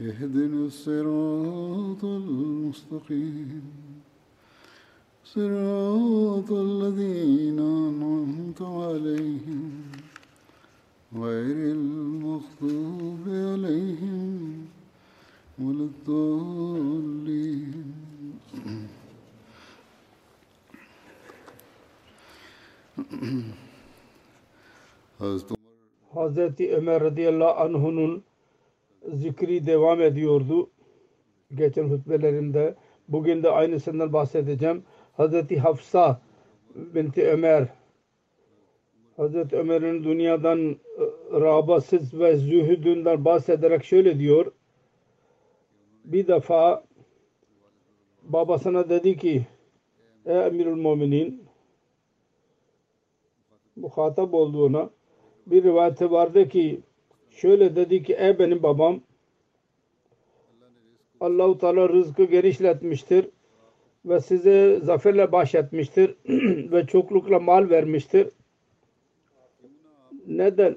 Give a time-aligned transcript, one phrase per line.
[0.00, 3.62] اهدنا الصراط المستقيم.
[5.24, 9.72] صراط الذين أنعمت عليهم
[11.14, 14.66] غير المغضوب عليهم
[15.58, 17.84] ولا الضالين.
[25.18, 25.54] Hazreti
[26.14, 28.22] Hazreti Ömer radıyallahu anh'unun
[29.06, 30.70] zikri devam ediyordu.
[31.54, 32.74] Geçen hutbelerimde.
[33.08, 34.82] Bugün de aynısından bahsedeceğim.
[35.16, 36.20] Hazreti Hafsa
[36.74, 37.68] binti Ömer
[39.16, 40.76] Hazreti Ömer'in dünyadan e,
[41.32, 44.52] rağbasız ve zühüdünden bahsederek şöyle diyor.
[46.04, 46.84] Bir defa
[48.22, 49.46] babasına dedi ki
[50.26, 51.44] Ey Emirül Müminin
[53.76, 54.90] muhatap olduğuna
[55.46, 56.80] bir rivayette vardı ki
[57.40, 59.00] şöyle dedi ki ey benim babam
[61.20, 63.28] Allahu Teala rızkı genişletmiştir
[64.04, 66.14] ve size zaferle bahşetmiştir
[66.72, 68.28] ve çoklukla mal vermiştir.
[70.26, 70.76] Neden?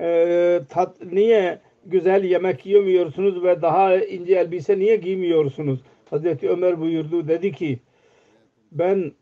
[0.00, 5.80] Ee, tat, niye güzel yemek yemiyorsunuz ve daha ince elbise niye giymiyorsunuz?
[6.10, 7.78] Hazreti Ömer buyurdu dedi ki
[8.72, 9.12] ben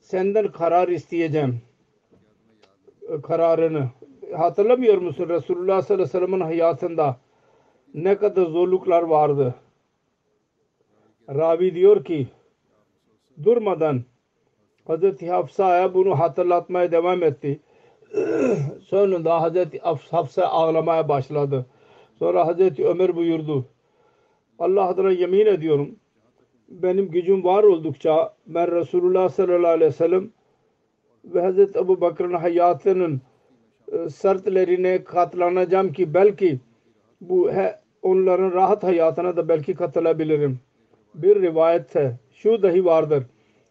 [0.00, 1.60] senden karar isteyeceğim
[3.22, 3.88] kararını.
[4.36, 7.16] Hatırlamıyor musun Resulullah sallallahu aleyhi ve sellem'in hayatında
[7.94, 9.54] ne kadar zorluklar vardı.
[11.28, 12.28] Ravi diyor ki
[13.42, 14.02] durmadan
[14.86, 17.60] Hazreti Hafsa'ya bunu hatırlatmaya devam etti.
[18.82, 19.78] Sonunda Hazreti
[20.10, 21.66] Hafsa ağlamaya başladı.
[22.18, 23.64] Sonra Hazreti Ömer buyurdu.
[24.58, 25.96] Allah adına yemin ediyorum
[26.70, 30.30] benim gücüm var oldukça ben Resulullah sallallahu aleyhi ve sellem
[31.24, 33.20] ve Hazreti Ebu Bakr'ın hayatının
[33.92, 36.60] e, sertlerine katlanacağım ki belki
[37.20, 40.60] bu he, onların rahat hayatına da belki katılabilirim.
[41.14, 43.24] Bir rivayette şu dahi vardır.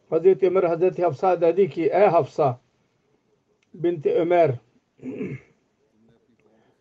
[0.10, 2.60] Hazreti Ömer Hazreti Hafsa dedi ki ey Hafsa
[3.74, 4.52] binti Ömer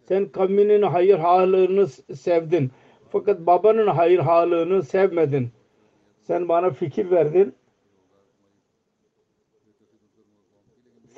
[0.09, 2.71] sen kavminin hayır halını sevdin.
[3.11, 5.49] Fakat babanın hayır halını sevmedin.
[6.21, 7.55] Sen bana fikir verdin.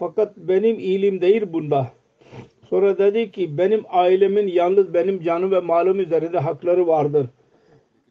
[0.01, 1.93] Fakat benim iyiliğim değil bunda.
[2.71, 7.27] Sonra dedi ki benim ailemin yalnız benim canım ve malım üzerinde hakları vardır.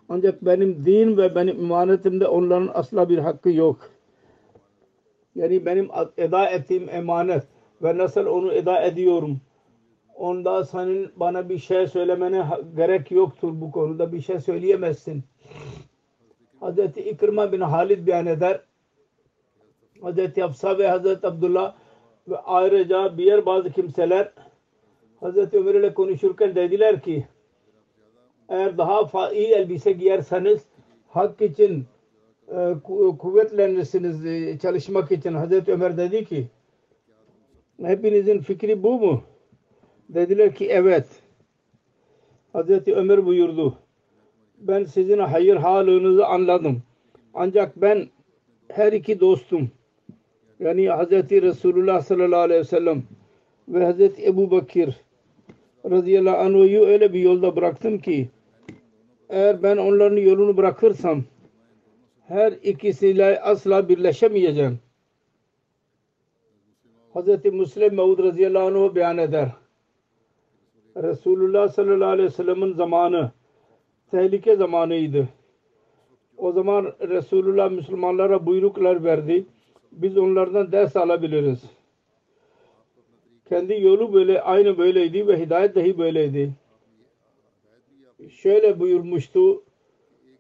[0.10, 3.90] Ancak benim din ve benim emanetimde onların asla bir hakkı yok.
[5.36, 7.44] Yani benim eda ettiğim emanet
[7.84, 9.42] ve nasıl onu eda ediyorum.
[10.16, 12.46] Onda senin bana bir şey söylemene
[12.76, 14.14] gerek yoktur bu konuda.
[14.14, 15.24] Bir şey söyleyemezsin.
[16.60, 18.62] Hazreti İkrima bin Halid beyan eder.
[20.02, 21.79] Hazreti Hafsa ve Hazreti Abdullah
[22.30, 24.32] ve ayrıca diğer bazı kimseler
[25.20, 27.28] Hazreti Ömer ile konuşurken dediler ki
[28.50, 30.66] eğer daha iyi elbise giyerseniz
[31.08, 31.86] hak için
[32.48, 32.74] e,
[33.20, 35.34] kuvvetlenirsiniz e, çalışmak için.
[35.34, 36.48] Hazreti Ömer dedi ki
[37.84, 39.24] hepinizin fikri bu mu?
[40.10, 41.06] Dediler ki evet.
[42.54, 43.78] Hazreti Ömer buyurdu.
[44.58, 46.84] Ben sizin hayır halınızı anladım.
[47.34, 48.08] Ancak ben
[48.70, 49.72] her iki dostum
[50.60, 53.04] yani Hazreti Resulullah sallallahu aleyhi ve sellem
[53.68, 54.96] ve Hazreti Ebu Bakir
[55.86, 58.30] radıyallahu anh'u öyle bir yolda bıraktım ki
[59.30, 61.24] eğer ben onların yolunu bırakırsam
[62.28, 64.80] her ikisiyle asla birleşemeyeceğim.
[67.14, 69.50] Hazreti Müslim Mevud radıyallahu anh beyan eder.
[70.98, 73.32] Resulullah sallallahu aleyhi ve sellem'in zamanı
[74.12, 75.30] tehlike zamanıydı.
[76.38, 79.46] O zaman Resulullah Müslümanlara buyruklar verdi.
[79.92, 81.64] Biz onlardan ders alabiliriz.
[83.50, 86.54] Kendi yolu böyle aynı böyleydi ve hidayet dahi böyleydi.
[88.30, 89.64] Şöyle buyurmuştu.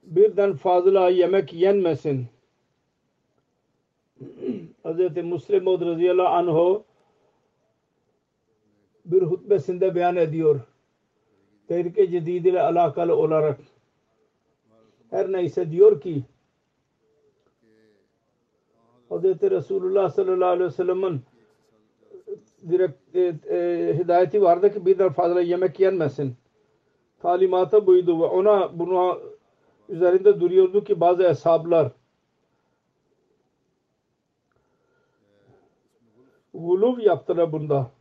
[0.04, 2.28] Birden fazla yemek yenmesin.
[4.86, 5.24] Hz.
[5.24, 6.84] Müslim Maud radıyallahu anhu
[9.06, 10.60] bir hutbesinde beyan ediyor.
[11.68, 13.60] Tehlike Cedid ile alakalı olarak
[15.10, 16.24] her neyse diyor ki
[19.10, 19.24] Hz.
[19.52, 21.22] Resulullah sallallahu aleyhi ve sellem'in
[22.70, 23.20] direkt e,
[23.56, 26.36] e, hidayeti vardı ki birden fazla yemek yenmesin.
[27.22, 29.18] Talimatı buydu ve ona buna
[29.90, 31.92] üzerinde duruyordu ki bazı hesaplar
[36.54, 37.92] guluv yaptılar bunda.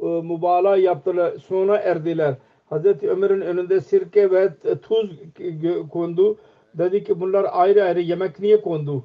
[0.00, 1.38] E, mübalağa yaptılar.
[1.38, 2.34] Sonra erdiler.
[2.66, 5.20] Hazreti Ömer'in önünde sirke ve tuz
[5.90, 6.36] kondu.
[6.74, 9.04] Dedi ki bunlar ayrı ayrı yemek niye kondu?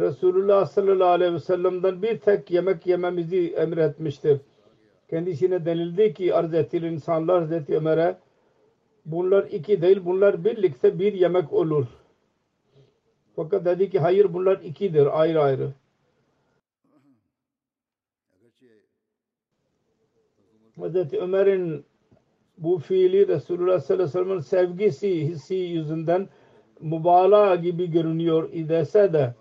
[0.00, 4.40] Resulullah sallallahu aleyhi ve sellem'den bir tek yemek yememizi emretmiştir.
[5.10, 8.18] Kendisine denildi ki arz ettiği insanlar Hazreti Ömer'e
[9.06, 11.86] bunlar iki değil bunlar birlikte bir yemek olur.
[13.36, 15.72] Fakat dedi ki hayır bunlar ikidir ayrı ayrı.
[20.80, 21.84] Hazreti Ömer'in
[22.58, 26.28] bu fiili Resulullah sallallahu aleyhi ve sellem'in sevgisi hissi yüzünden
[26.80, 29.34] mübalağa gibi görünüyor idese de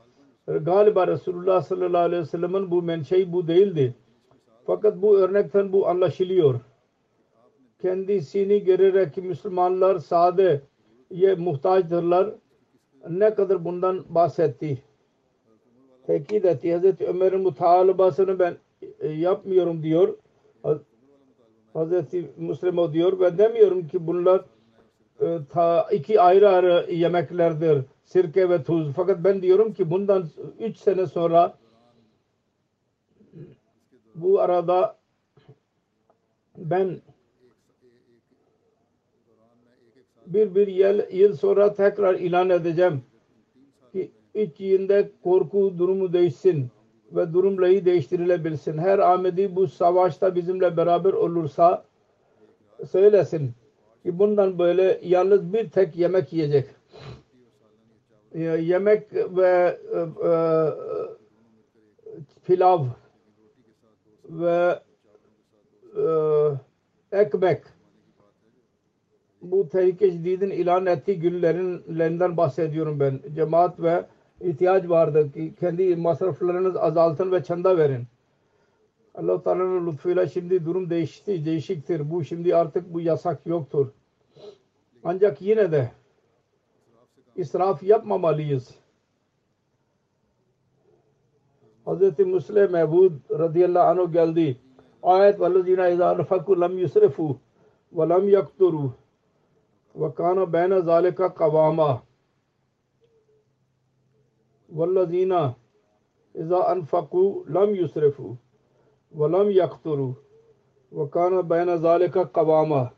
[0.48, 3.96] galiba Resulullah sallallahu aleyhi ve sellem'in bu menşei bu değildi.
[4.66, 6.60] Fakat bu örnekten bu anlaşılıyor.
[7.82, 10.62] Kendisini görerek Müslümanlar sade
[11.12, 12.30] ye muhtaçtırlar.
[13.10, 14.84] Ne kadar bundan bahsetti.
[16.08, 16.74] Tekit etti.
[16.74, 18.58] Hazreti Ömer'in mutalabasını ben
[19.00, 20.18] e, yapmıyorum diyor.
[21.74, 23.20] Hazreti Müslim diyor.
[23.20, 24.46] Ben demiyorum ki bunlar
[25.22, 27.84] e, iki ayrı ayrı yemeklerdir.
[28.04, 28.94] Sirke ve tuz.
[28.96, 30.30] Fakat ben diyorum ki bundan
[30.60, 31.58] üç sene sonra
[34.16, 34.98] bu arada
[36.58, 37.02] ben
[40.28, 43.02] bir bir yıl, yıl sonra tekrar ilan edeceğim
[43.92, 46.68] ki üç yılda korku durumu değişsin
[47.12, 48.78] ve durumlayı değiştirilebilsin.
[48.78, 51.86] Her Ahmedi bu savaşta bizimle beraber olursa
[52.92, 53.52] söylesin
[54.04, 56.66] ki bundan böyle yalnız bir tek yemek yiyecek.
[58.40, 60.00] Yemek ve e,
[60.30, 60.34] e,
[62.46, 62.86] pilav
[64.30, 64.80] ve
[65.98, 66.06] e,
[67.12, 67.64] ekmek
[69.42, 73.20] bu tehlike cididin ilan ettiği günlerinden bahsediyorum ben.
[73.36, 74.06] Cemaat ve
[74.42, 78.04] ihtiyaç vardı ki kendi masraflarınız azaltın ve çanda verin.
[79.16, 82.12] allah Teala'nın lütfuyla şimdi durum değişti, değişiktir.
[82.12, 83.88] Bu şimdi artık bu yasak yoktur.
[85.04, 85.92] Ancak yine de
[87.36, 88.76] israf yapmamalıyız.
[91.88, 92.20] Hz.
[92.20, 94.58] Müslim Mevud radıyallahu anh'a geldi.
[95.04, 97.38] Ayet vellezine izâ nefaku lem yusrifu
[97.94, 98.94] ve lem yakturu
[99.96, 102.04] ve kana beyne zâlika kavama
[104.70, 105.56] vellezine
[106.36, 108.38] izâ anfaku lem yusrifu
[109.12, 110.16] ve lem yakturu
[110.92, 112.94] ve kana beyne zâlika kavama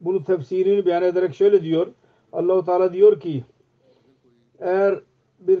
[0.00, 1.86] bunu tefsirini beyan ederek şöyle diyor.
[2.32, 3.44] Allah-u Teala diyor ki
[4.60, 5.00] eğer
[5.40, 5.58] bir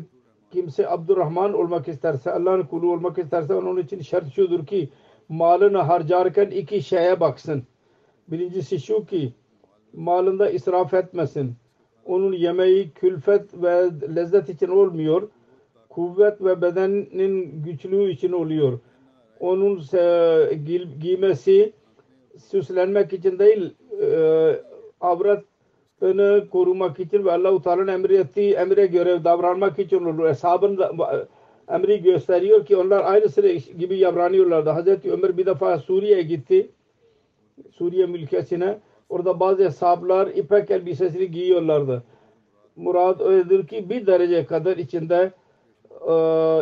[0.50, 4.88] kimse Abdurrahman olmak isterse, Allah'ın kulu olmak isterse onun için şart şudur ki
[5.28, 7.62] malını harcarken iki şeye baksın.
[8.28, 9.32] Birincisi şu ki
[9.92, 11.54] malında israf etmesin.
[12.04, 15.28] Onun yemeği külfet ve lezzet için olmuyor.
[15.88, 18.78] Kuvvet ve bedenin güçlüğü için oluyor.
[19.40, 19.82] Onun
[21.00, 21.72] giymesi
[22.38, 24.08] süslenmek için değil e,
[25.00, 25.47] avratını
[26.50, 30.28] korumak için ve Allah-u Teala'nın emrettiği emre göre davranmak için olur.
[30.28, 30.80] Eshabın
[31.68, 34.70] emri gösteriyor ki onlar aynısı gibi davranıyorlardı.
[34.70, 36.70] Hazreti Ömer bir defa Suriye'ye gitti.
[37.72, 38.78] Suriye mülkesine.
[39.08, 42.02] Orada bazı hesaplar ipek elbisesini giyiyorlardı.
[42.76, 45.32] Murad öyledir ki bir derece kadar içinde
[46.08, 46.14] e,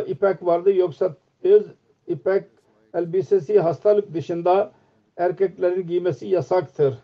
[0.06, 0.74] ipek vardı.
[0.74, 1.66] Yoksa öz
[2.06, 2.44] ipek
[2.94, 4.72] elbisesi hastalık dışında
[5.16, 6.98] erkeklerin giymesi yasaktır.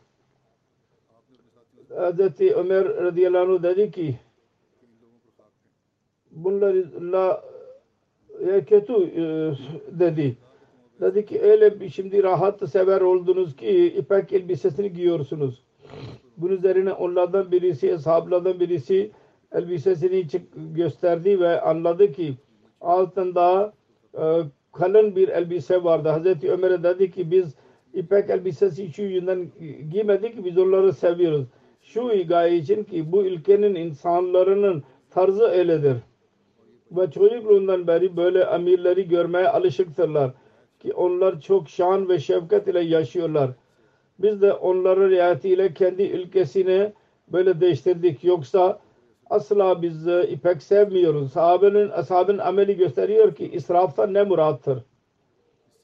[1.96, 4.18] Hazreti Ömer radıyallahu anh dedi ki
[6.30, 7.44] bunlarla
[8.66, 9.22] kötü e,
[10.00, 10.36] dedi.
[11.00, 15.62] Dedi ki öyle şimdi rahat sever oldunuz ki ipek elbisesini giyiyorsunuz.
[16.36, 19.10] Bunun üzerine onlardan birisi, ashablardan birisi
[19.52, 20.26] elbisesini
[20.74, 22.34] gösterdi ve anladı ki
[22.80, 23.72] altında
[24.14, 24.22] e,
[24.72, 26.08] kalın bir elbise vardı.
[26.08, 27.54] Hazreti Ömer'e dedi ki biz
[27.94, 29.48] ipek elbisesi şu yüzden
[29.90, 31.46] giymedik biz onları seviyoruz.
[31.82, 35.96] Şu gaye için ki bu ülkenin insanların tarzı öyledir.
[36.90, 40.30] Ve çocukluğundan beri böyle emirleri görmeye alışıktırlar.
[40.80, 43.50] ki onlar çok şan ve şefkat ile yaşıyorlar.
[44.18, 46.92] Biz de onların riayetiyle kendi ülkesini
[47.28, 48.24] böyle değiştirdik.
[48.24, 48.78] Yoksa
[49.30, 51.32] asla biz ipek sevmiyoruz.
[51.32, 54.78] Sahabenin, ashabın ameli gösteriyor ki israftan ne murattır?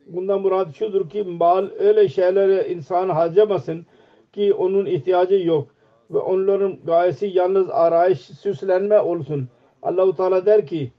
[0.06, 3.86] Bundan murat şudur ki mal öyle şeylere insan harcamasın
[4.32, 5.68] ki onun ihtiyacı yok.
[6.10, 9.48] Ve onların gayesi yalnız arayış, süslenme olsun.
[9.82, 10.92] Allahu Teala der ki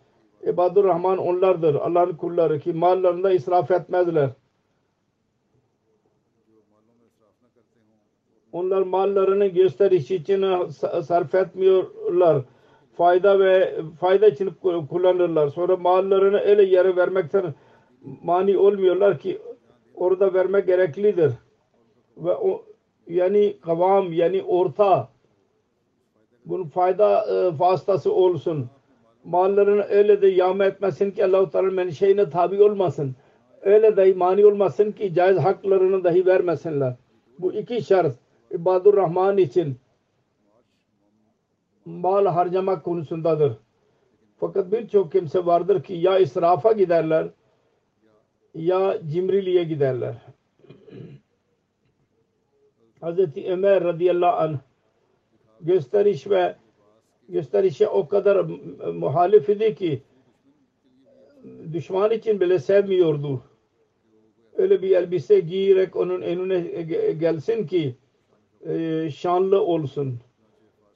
[0.43, 1.75] İbadur Rahman onlardır.
[1.75, 4.29] Allah'ın kulları ki mallarında israf etmezler.
[8.51, 10.69] Onlar mallarını gösteriş için
[11.01, 12.41] sarf etmiyorlar.
[12.97, 14.49] Fayda ve fayda için
[14.89, 15.47] kullanırlar.
[15.47, 17.53] Sonra mallarını öyle yere vermekten
[18.23, 19.41] mani olmuyorlar ki
[19.95, 21.31] orada vermek gereklidir.
[22.17, 22.65] Ve o
[23.09, 25.09] yani kavam yani orta
[26.45, 28.69] bunun fayda e, vasıtası olsun.
[29.23, 33.15] Mallarını öyle de yağma etmesin ki Allah-u Teala menşeine tabi olmasın.
[33.61, 36.95] Öyle de mani olmasın ki caiz haklarını dahi vermesinler.
[37.39, 38.15] Bu iki şart
[38.51, 39.77] İbadur Rahman için
[41.85, 43.53] mal harcamak konusundadır.
[44.39, 47.27] Fakat birçok kimse vardır ki ya israfa giderler
[48.55, 50.15] ya cimriliğe giderler.
[53.01, 54.57] Hazreti Ömer radıyallahu anh
[55.61, 56.55] gösteriş ve
[57.29, 58.45] gösterişe o kadar
[58.93, 60.01] muhalif idi ki
[61.73, 63.41] düşman için bile sevmiyordu.
[64.57, 66.59] Öyle bir elbise giyerek onun önüne
[67.13, 67.95] gelsin ki
[68.65, 70.19] e, şanlı olsun.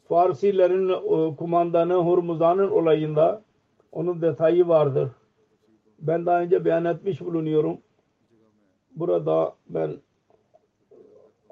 [0.07, 3.41] Farsilerin e, kumandanı Hurmuzan'ın olayında
[3.91, 5.09] onun detayı vardır.
[5.99, 7.77] Ben daha önce beyan etmiş bulunuyorum.
[8.95, 9.97] Burada ben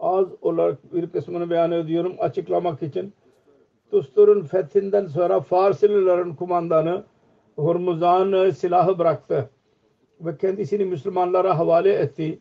[0.02, 3.14] az olarak bir kısmını beyan ediyorum açıklamak için.
[3.92, 7.04] Tustur'un fethinden sonra Farsililerin kumandanı
[7.56, 9.50] Hurmuzan silahı bıraktı
[10.22, 12.40] ve kendisini Müslümanlara havale etti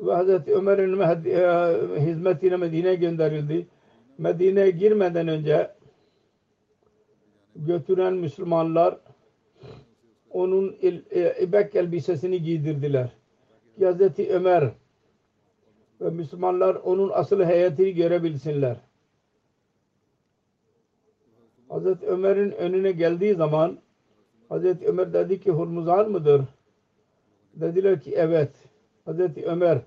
[0.00, 3.66] ve Hazreti Ömer'in e, hizmetine Medine'ye gönderildi.
[4.18, 5.70] Medine'ye girmeden önce
[7.56, 8.96] götüren Müslümanlar
[10.30, 13.08] onun il, e, ibek elbisesini giydirdiler.
[13.80, 14.70] Hazreti Ömer
[16.00, 18.76] ve Müslümanlar onun asıl heyetini görebilsinler.
[21.68, 23.78] Hazreti Ömer'in önüne geldiği zaman
[24.48, 26.42] Hazreti Ömer dedi ki Hurmuzan mıdır?
[27.54, 28.50] Dediler ki evet.
[29.04, 29.78] Hazreti Ömer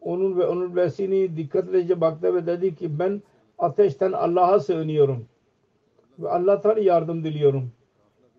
[0.00, 3.22] onun ve onun vesini dikkatlice baktı ve dedi ki ben
[3.58, 5.26] ateşten Allah'a sığınıyorum.
[6.18, 7.72] Ve Allah'tan yardım diliyorum.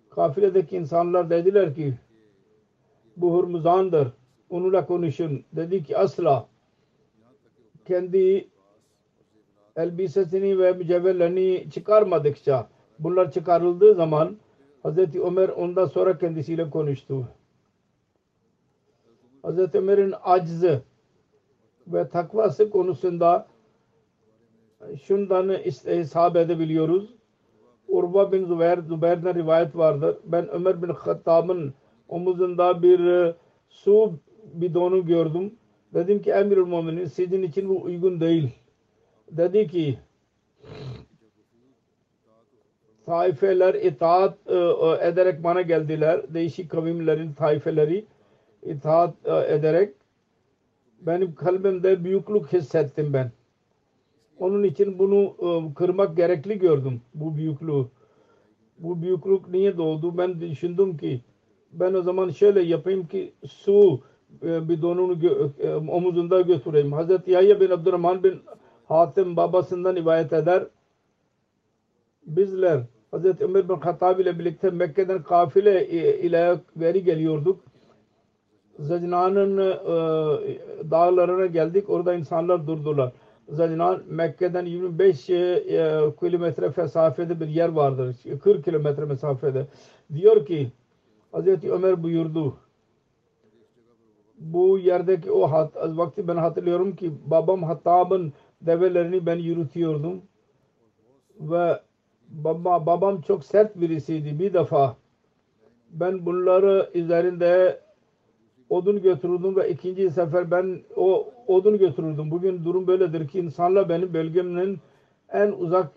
[0.10, 1.94] Kafiledeki insanlar dediler ki
[3.18, 4.08] bu Hurmuzan'dır.
[4.50, 5.44] Onunla konuşun.
[5.54, 6.48] Dedi ki asla
[7.88, 8.48] kendi
[9.76, 12.68] elbisesini ve mücevherlerini çıkarmadıkça
[13.00, 14.38] bunlar çıkarıldığı zaman
[14.84, 17.28] Hazreti Ömer ondan sonra kendisiyle konuştu.
[19.42, 20.82] Hazreti Ömer'in aczı
[21.88, 23.48] ve takvası konusunda
[25.04, 25.50] şundan
[25.86, 27.14] hesap edebiliyoruz.
[27.88, 30.18] Urba bin Zübeyir, Zübeyir'den rivayet vardır.
[30.26, 31.74] Ben Ömer bin Hattab'ın
[32.10, 33.34] omuzunda bir
[33.70, 34.14] su
[34.54, 35.54] bidonu gördüm.
[35.94, 38.50] Dedim ki emirül müminin sizin için bu uygun değil.
[39.32, 40.00] Dedi ki
[43.06, 46.34] taifeler itaat e, e, ederek bana geldiler.
[46.34, 48.06] Değişik kavimlerin taifeleri
[48.64, 49.94] itaat ederek
[51.02, 53.32] benim kalbimde büyüklük hissettim ben.
[54.40, 55.36] Onun için bunu
[55.76, 57.02] kırmak gerekli gördüm.
[57.14, 57.86] Bu büyüklüğü.
[58.80, 60.18] Bu büyüklük niye doğdu?
[60.18, 61.22] Ben düşündüm ki
[61.72, 64.02] ben o zaman şöyle yapayım ki su
[64.42, 65.30] bidonunu gö
[65.88, 66.94] omuzunda götüreyim.
[66.94, 68.40] Hazreti Yahya bin Abdurrahman bin
[68.86, 70.64] Hatim babasından rivayet eder.
[72.26, 72.82] Bizler
[73.12, 75.88] Hazreti Ömer bin Hattab ile birlikte Mekke'den kafile
[76.20, 77.60] ile veri geliyorduk.
[78.80, 79.70] Zacnan'ın e,
[80.92, 81.90] dağlarına geldik.
[81.90, 83.12] Orada insanlar durdular.
[83.50, 85.64] Zacnan Mekke'den 25 e,
[86.20, 88.16] kilometre mesafede bir yer vardır.
[88.44, 89.68] 40 kilometre mesafede.
[90.14, 90.72] Diyor ki
[91.32, 92.58] Hazreti Ömer buyurdu.
[94.38, 100.22] Bu yerdeki o hat, vakti ben hatırlıyorum ki babam Hattab'ın develerini ben yürütüyordum.
[101.40, 101.80] Ve
[102.30, 104.40] baba, babam çok sert birisiydi.
[104.40, 104.98] Bir defa
[105.92, 107.80] ben bunları üzerinde
[108.70, 112.32] odun götürürdüm ve ikinci sefer ben o odun götürürdüm.
[112.32, 114.80] Bugün durum böyledir ki insanlar benim bölgemin
[115.30, 115.92] en uzak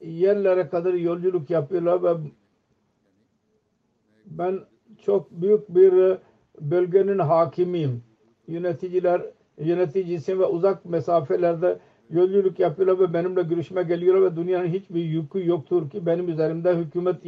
[0.00, 2.30] yerlere kadar yolculuk yapıyorlar ve
[4.26, 4.60] ben
[5.02, 6.18] çok büyük bir
[6.60, 8.02] bölgenin hakimiyim.
[8.48, 9.22] Yöneticiler
[9.58, 11.78] yöneticisiyim ve uzak mesafelerde
[12.10, 17.26] yolculuk yapıyorlar ve benimle görüşme geliyorlar ve dünyanın hiçbir yükü yoktur ki benim üzerimde hükümet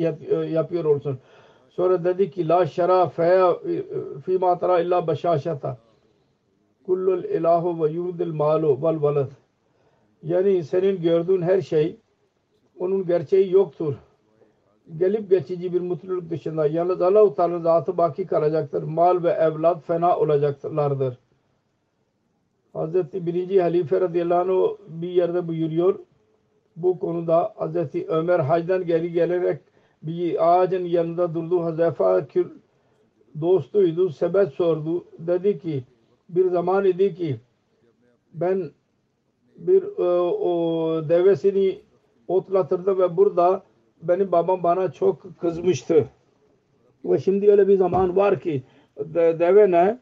[0.50, 1.18] yapıyor olsun.
[1.70, 3.56] Sonra dedi ki la şera feya
[4.24, 5.78] fi ma tara illa başaşata.
[6.86, 9.30] Kullul ilahu ve yudil malu vel velad.
[10.22, 11.96] Yani senin gördüğün her şey
[12.78, 13.94] onun gerçeği yoktur.
[14.96, 18.82] Gelip geçici bir mutluluk dışında yalnız Allah-u Teala zatı baki kalacaktır.
[18.82, 21.18] Mal ve evlat fena olacaklardır.
[22.72, 25.98] Hazreti birinci halife radıyallahu anh bir yerde buyuruyor.
[26.76, 29.60] Bu konuda Hazreti Ömer hacdan geri gelerek
[30.02, 31.62] bir ağacın yanında durdu.
[31.62, 32.26] Hazrefa
[33.40, 34.10] dostuydu.
[34.10, 35.04] Sebep sordu.
[35.18, 35.84] Dedi ki
[36.28, 37.40] bir zaman idi ki
[38.34, 38.70] ben
[39.56, 41.80] bir e, o devesini
[42.28, 43.62] otlatırdı ve burada
[44.08, 46.08] benim babam bana çok kızmıştı.
[47.04, 48.62] Ve şimdi öyle bir zaman var ki
[48.98, 49.98] de, deve ne?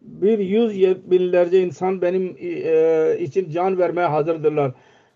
[0.00, 4.72] Bir yüz binlerce insan benim e, için can vermeye hazırdırlar.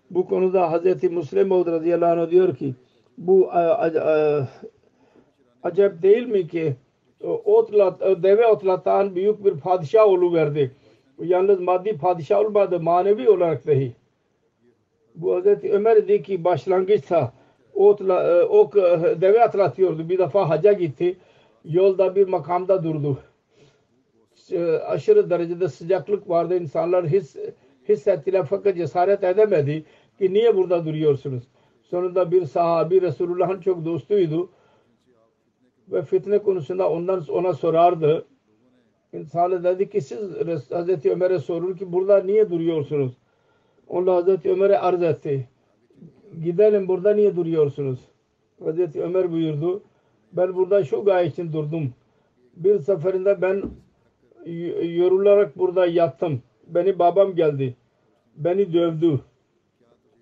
[0.09, 2.75] Bu konuda Hazreti Müslim radıyallahu anh diyor ki
[3.17, 4.41] bu e, e,
[5.63, 6.75] acayip değil mi ki
[7.45, 10.71] otlat, deve otlatan büyük bir padişah oluverdi.
[11.19, 13.95] Yalnız maddi padişah olmadı manevi olarak dahi.
[15.15, 17.33] Bu Hazreti Ömer dedi ki başlangıçta
[17.75, 18.75] otla, ok
[19.21, 20.09] deve atlatıyordu.
[20.09, 21.17] Bir defa haca gitti.
[21.65, 23.17] Yolda bir makamda durdu.
[24.87, 26.57] Aşırı derecede sıcaklık vardı.
[26.57, 27.35] İnsanlar his,
[27.89, 29.85] hissettiler fakat cesaret edemedi
[30.17, 31.43] ki niye burada duruyorsunuz?
[31.83, 34.49] Sonunda bir sahabi Resulullah'ın çok dostuydu.
[35.91, 38.25] Ve fitne konusunda ondan ona sorardı.
[39.13, 40.19] İnsanlar dedi ki siz
[40.71, 43.17] Hazreti Ömer'e sorur ki burada niye duruyorsunuz?
[43.87, 45.49] Onlar Hazreti Ömer'e arz etti.
[46.41, 47.99] Gidelim burada niye duruyorsunuz?
[48.63, 49.83] Hazreti Ömer buyurdu.
[50.33, 51.93] Ben burada şu gaye için durdum.
[52.55, 53.63] Bir seferinde ben
[54.95, 56.41] yorularak burada yattım.
[56.67, 57.75] Beni babam geldi.
[58.35, 59.19] Beni dövdü.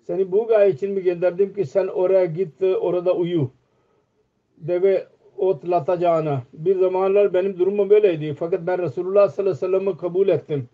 [0.06, 3.50] Seni bu gaye için mi gönderdim ki sen oraya git orada uyu.
[4.58, 6.42] Deve otlatacağına.
[6.52, 8.34] Bir zamanlar benim durumum böyleydi.
[8.34, 10.68] Fakat ben Resulullah sallallahu aleyhi ve sellem'i kabul ettim.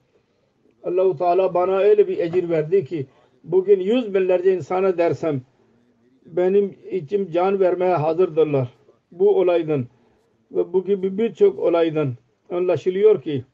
[0.84, 3.06] Allahu Teala bana öyle bir ecir verdi ki
[3.44, 5.42] bugün yüz binlerce insana dersem
[6.26, 8.68] benim içim can vermeye hazırdırlar.
[9.12, 9.86] Bu olaydan
[10.52, 12.14] ve bu gibi birçok olaydan
[12.50, 13.44] anlaşılıyor ki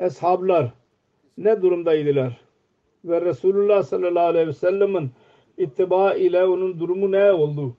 [0.00, 0.72] eshablar
[1.38, 2.40] ne durumdaydılar
[3.04, 5.10] ve Resulullah sallallahu aleyhi ve sellem'in
[5.58, 7.76] ittiba ile onun durumu ne oldu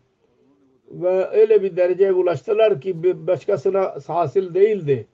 [0.91, 5.07] ve öyle bir dereceye ulaştılar ki bir başkasına hasıl değildi.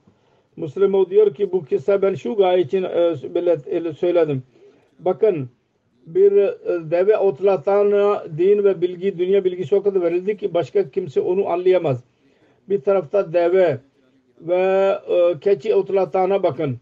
[0.56, 4.42] Müslim diyor ki bu kısa ben şu gaye için e, söyledim.
[4.98, 5.48] Bakın
[6.06, 7.90] bir e, deve otlatan
[8.38, 12.04] din ve bilgi, dünya bilgisi o kadar verildi ki başka kimse onu anlayamaz.
[12.68, 13.78] Bir tarafta deve
[14.40, 16.76] ve e, keçi otlatana bakın.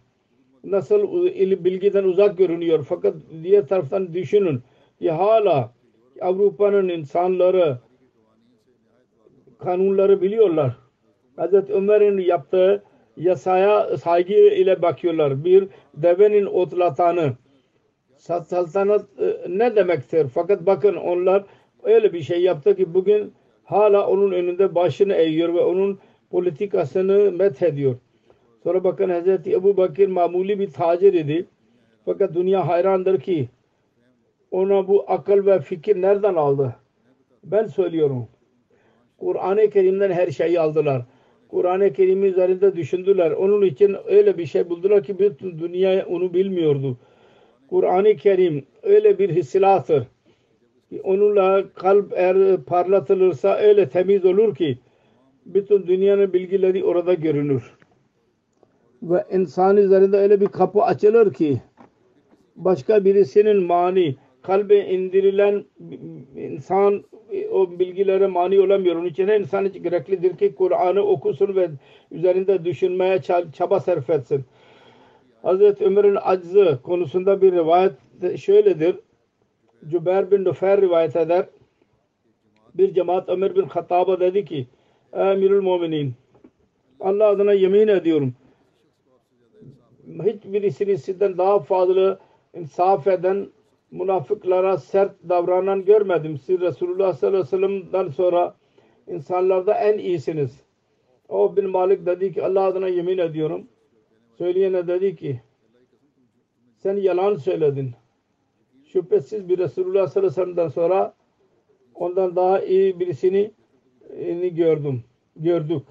[0.65, 1.27] Nasıl
[1.65, 2.87] bilgiden uzak görünüyor.
[2.89, 4.61] Fakat diğer taraftan düşünün
[4.99, 5.73] ki hala
[6.21, 7.79] Avrupa'nın insanları
[9.59, 10.77] kanunları biliyorlar.
[11.37, 12.83] Hazreti Ömer'in yaptığı
[13.17, 15.45] yasaya saygı ile bakıyorlar.
[15.45, 17.33] Bir devenin otlatanı
[18.25, 20.27] saltanat e, ne demektir?
[20.35, 21.45] Fakat bakın onlar
[21.83, 23.33] öyle bir şey yaptı ki bugün
[23.65, 25.99] hala onun önünde başını eğiyor ve onun
[26.31, 27.97] politikasını met ediyor.
[28.63, 31.47] Sonra bakın Hazreti Ebu Bakir mamuli bir tacir idi.
[32.05, 33.49] Fakat dünya hayrandır ki
[34.51, 36.77] ona bu akıl ve fikir nereden aldı?
[37.45, 38.29] Ben söylüyorum.
[39.19, 41.03] Kur'an-ı Kerim'den her şeyi aldılar.
[41.49, 43.31] Kur'an-ı Kerim üzerinde düşündüler.
[43.31, 46.99] Onun için öyle bir şey buldular ki bütün dünya onu bilmiyordu.
[47.75, 50.05] Kur'an-ı Kerim öyle bir hissilattır.
[50.91, 54.79] Ki onunla kalp eğer parlatılırsa öyle temiz olur ki
[55.47, 57.63] bütün dünyanın bilgileri orada görünür.
[59.03, 61.61] Ve insan üzerinde öyle bir kapı açılır ki
[62.57, 65.65] başka birisinin mani kalbe indirilen
[66.37, 67.05] insan
[67.53, 68.97] o bilgilere mani olamıyor.
[68.97, 71.71] Onun için insan için gereklidir ki Kur'an'ı okusun ve
[72.11, 74.45] üzerinde düşünmeye çaba sarf etsin.
[75.45, 77.93] Hazreti Ömer'in aczı konusunda bir rivayet
[78.39, 78.97] şöyledir.
[79.89, 81.47] Cübeyr bin Nufer rivayet eder.
[82.75, 84.67] Bir cemaat Ömer bin Hattab'a dedi ki
[85.13, 86.13] Emirül Muminin
[87.01, 88.35] Allah adına yemin ediyorum
[90.09, 92.19] hiçbirisini sizden daha fazla
[92.55, 93.49] insaf eden
[93.91, 96.39] münafıklara sert davranan görmedim.
[96.39, 98.55] Siz Resulullah sallallahu aleyhi ve sellem'den sonra
[99.07, 100.61] insanlarda en iyisiniz.
[101.29, 103.67] O bin Malik dedi ki Allah adına yemin ediyorum.
[104.39, 105.41] Söyleyene dedi ki
[106.77, 107.91] sen yalan söyledin.
[108.85, 111.15] Şüphesiz bir Resulullah sallallahu aleyhi ve sellem'den sonra
[111.95, 113.51] ondan daha iyi birisini
[114.53, 115.05] gördüm.
[115.37, 115.83] Gördük.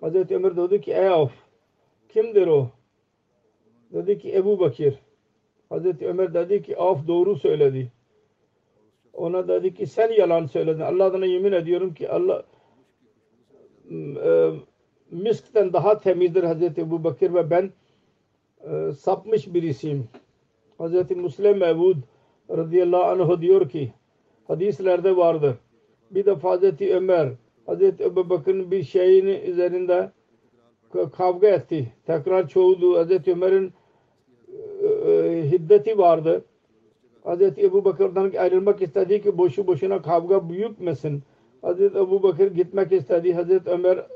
[0.00, 1.32] Hazreti Ömer dedi ki ey of
[2.08, 2.70] kimdir o?
[3.92, 4.94] Dedi ki Ebu Bakir.
[5.68, 7.92] Hazreti Ömer dedi ki af doğru söyledi.
[9.12, 10.80] Ona dedi ki sen yalan söyledin.
[10.80, 12.42] Allah adına yemin ediyorum ki Allah
[15.10, 17.70] miskten daha temizdir Hazreti Ebu Bakır ve ben
[18.70, 20.08] e, sapmış birisiyim.
[20.78, 21.96] Hazreti Müslim Mevud
[22.50, 23.92] radıyallahu anh diyor ki
[24.46, 25.54] hadislerde vardır.
[26.10, 27.28] Bir de Hazreti Ömer
[27.66, 30.10] Hazreti Ebu Bakır'ın bir şeyin üzerinde
[31.16, 31.92] kavga etti.
[32.06, 32.98] Tekrar çoğuldu.
[32.98, 33.72] Hazreti Ömer'in
[34.82, 36.44] e, e, hiddeti vardı.
[37.24, 41.22] Hazreti Ebu Bakır'dan ayrılmak istedi ki boşu boşuna kavga büyütmesin.
[41.62, 43.34] Hazreti Ebu Bakır gitmek istedi.
[43.34, 44.06] Hazreti Ömer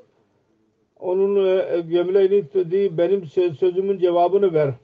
[1.01, 2.99] onun e, gömleğini tuttu.
[2.99, 4.75] Benim sözümün cevabını ver.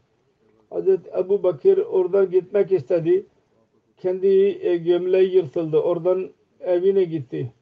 [0.71, 3.27] Hazreti Ebu Bakır oradan gitmek istedi.
[3.97, 4.27] Kendi
[4.67, 5.79] e, gömleği yırtıldı.
[5.79, 7.53] Oradan evine gitti.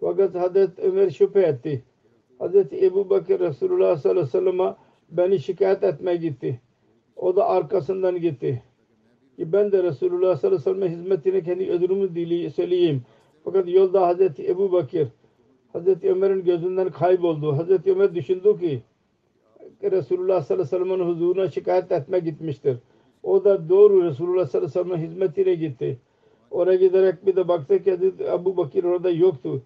[0.00, 1.82] Fakat Hazreti Ömer şüphe etti.
[2.38, 4.74] Hazreti Ebu Bakır Resulullah sallallahu aleyhi ve sellem'e
[5.10, 6.60] beni şikayet etmeye gitti.
[7.16, 8.62] O da arkasından gitti.
[9.36, 13.02] Ki ben de Resulullah sallallahu aleyhi ve sellem'e hizmetine kendi ödülümü dili söyleyeyim.
[13.44, 15.08] Fakat yolda Hazreti Ebu Bakır
[15.72, 17.56] Hazreti Ömer'in gözünden kayboldu.
[17.56, 18.82] Hazreti Ömer düşündü ki
[19.82, 22.76] Resulullah sallallahu aleyhi ve sellem'in huzuruna şikayet etme gitmiştir.
[23.22, 25.98] O da doğru Resulullah sallallahu aleyhi ve sellem'in hizmetine gitti.
[26.50, 29.62] Oraya giderek bir de baktı ki Hazreti Ebu Bakır orada yoktu.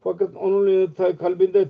[0.00, 0.86] Fakat onun
[1.18, 1.68] kalbinde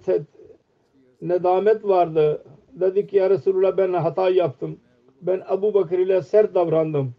[1.22, 2.44] nedamet vardı.
[2.72, 4.76] Dedi ki ya Resulullah ben hata yaptım.
[5.22, 7.14] Ben Ebu Bakır ile sert davrandım.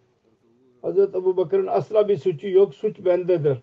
[0.82, 2.76] Hazreti Ebu Bakır'ın asla bir suçu yok.
[2.76, 3.58] Suç bendedir.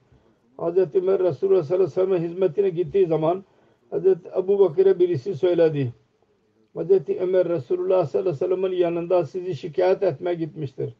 [0.60, 3.44] Hazreti Ömer Resulullah sallallahu aleyhi ve sellem hizmetine gittiği zaman
[3.90, 5.92] Hazreti Ebu Bakır'a birisi söyledi.
[6.74, 10.94] Hazreti Ömer Resulullah sallallahu aleyhi ve sellem'in yanında sizi şikayet etmeye gitmiştir.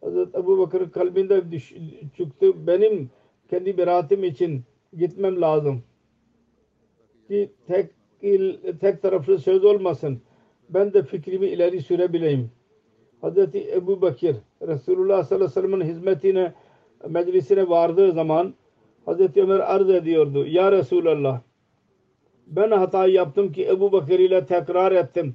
[0.00, 1.74] Hazreti Ebu Bakır kalbinde düş,
[2.16, 2.66] çıktı.
[2.66, 3.10] Benim
[3.50, 4.62] kendi beraatım için
[4.96, 5.82] gitmem lazım.
[7.28, 7.90] Ki tek,
[8.80, 10.20] tek taraflı söz olmasın.
[10.68, 12.50] Ben de fikrimi ileri sürebileyim.
[13.20, 16.52] Hazreti Ebu Bakır Resulullah sallallahu aleyhi ve sellem'in hizmetine
[17.08, 18.54] meclisine vardığı zaman
[19.06, 20.46] Hazreti Ömer arz ediyordu.
[20.46, 21.40] Ya Resulallah
[22.46, 25.34] ben hata yaptım ki Ebu Bakır ile tekrar ettim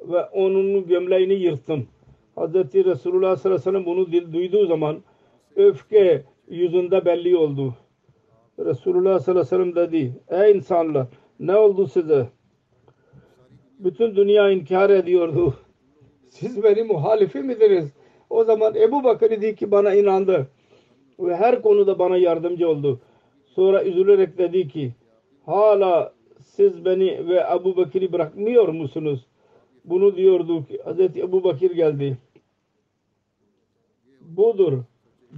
[0.00, 1.86] ve onun gömleğini yırttım.
[2.34, 5.02] Hazreti Resulullah sallallahu aleyhi ve sellem bunu duyduğu zaman
[5.56, 7.74] öfke yüzünde belli oldu.
[8.58, 11.06] Resulullah sallallahu aleyhi ve sellem dedi ey insanlar
[11.40, 12.28] ne oldu size?
[13.78, 15.54] Bütün dünya inkar ediyordu.
[16.28, 17.92] Siz benim muhalifi midiniz?
[18.30, 20.46] O zaman Ebu Bakır dedi ki bana inandı.
[21.18, 23.00] Ve her konuda bana yardımcı oldu.
[23.54, 24.92] Sonra üzülerek dedi ki
[25.46, 29.26] hala siz beni ve Ebu Bakır'ı bırakmıyor musunuz?
[29.84, 31.00] Bunu diyordu ki Hz.
[31.00, 32.18] Ebu Bakır geldi.
[34.20, 34.78] Budur.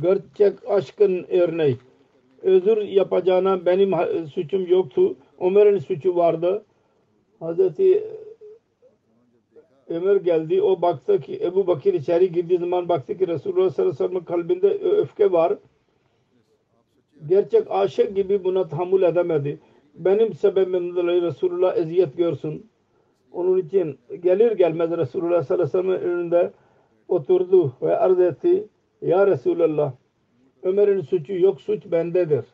[0.02, 1.76] Gerçek aşkın örneği.
[2.42, 3.92] Özür yapacağına benim
[4.28, 5.16] suçum yoktu.
[5.40, 6.64] Ömer'in suçu vardı.
[7.40, 8.04] Hazreti
[9.88, 10.62] Ömer geldi.
[10.62, 14.24] O baktı ki Ebu Bakır içeri girdiği zaman baktı ki Resulullah sallallahu aleyhi ve sellem'in
[14.24, 15.58] kalbinde öfke var.
[17.28, 19.58] Gerçek aşık gibi buna tahammül edemedi.
[19.94, 22.70] Benim sebebimden dolayı Resulullah eziyet görsün.
[23.32, 26.52] Onun için gelir gelmez Resulullah sallallahu aleyhi ve sellem'in önünde
[27.08, 28.68] oturdu ve arz etti.
[29.02, 29.92] Ya Resulallah
[30.62, 32.44] Ömer'in suçu yok suç bendedir.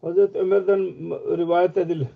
[0.00, 0.80] Hazreti Ömer'den
[1.38, 2.08] rivayet edilir.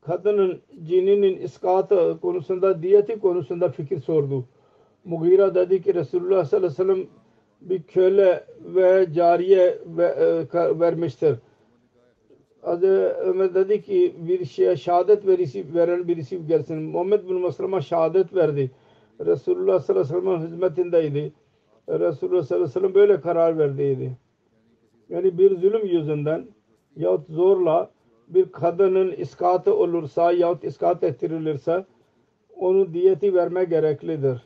[0.00, 4.44] Kadının cininin iskatı konusunda, diyeti konusunda fikir sordu.
[5.04, 7.06] Mughira dedi ki Resulullah sallallahu aleyhi ve sellem
[7.60, 9.78] bir köle ve cariye
[10.54, 11.36] vermiştir.
[12.62, 16.82] Hazreti Ömer dedi ki bir şeye şehadet verisi, veren birisi gelsin.
[16.82, 18.70] Muhammed bin Maslama şehadet verdi.
[19.26, 21.32] Resulullah sallallahu aleyhi ve sellem hizmetindeydi.
[21.88, 24.12] Resulullah sallallahu aleyhi ve sellem böyle karar verdiydi.
[25.08, 26.46] Yani bir zulüm yüzünden
[26.96, 27.90] yahut zorla
[28.34, 31.84] bir kadının iskatı olursa yahut iskat ettirilirse
[32.56, 34.42] onun diyeti verme gereklidir.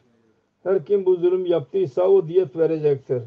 [0.63, 3.23] Her kim bu zulüm yaptıysa o diyet verecektir.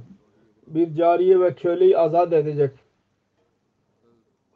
[0.67, 2.71] Bir cariye ve köleyi azat edecek.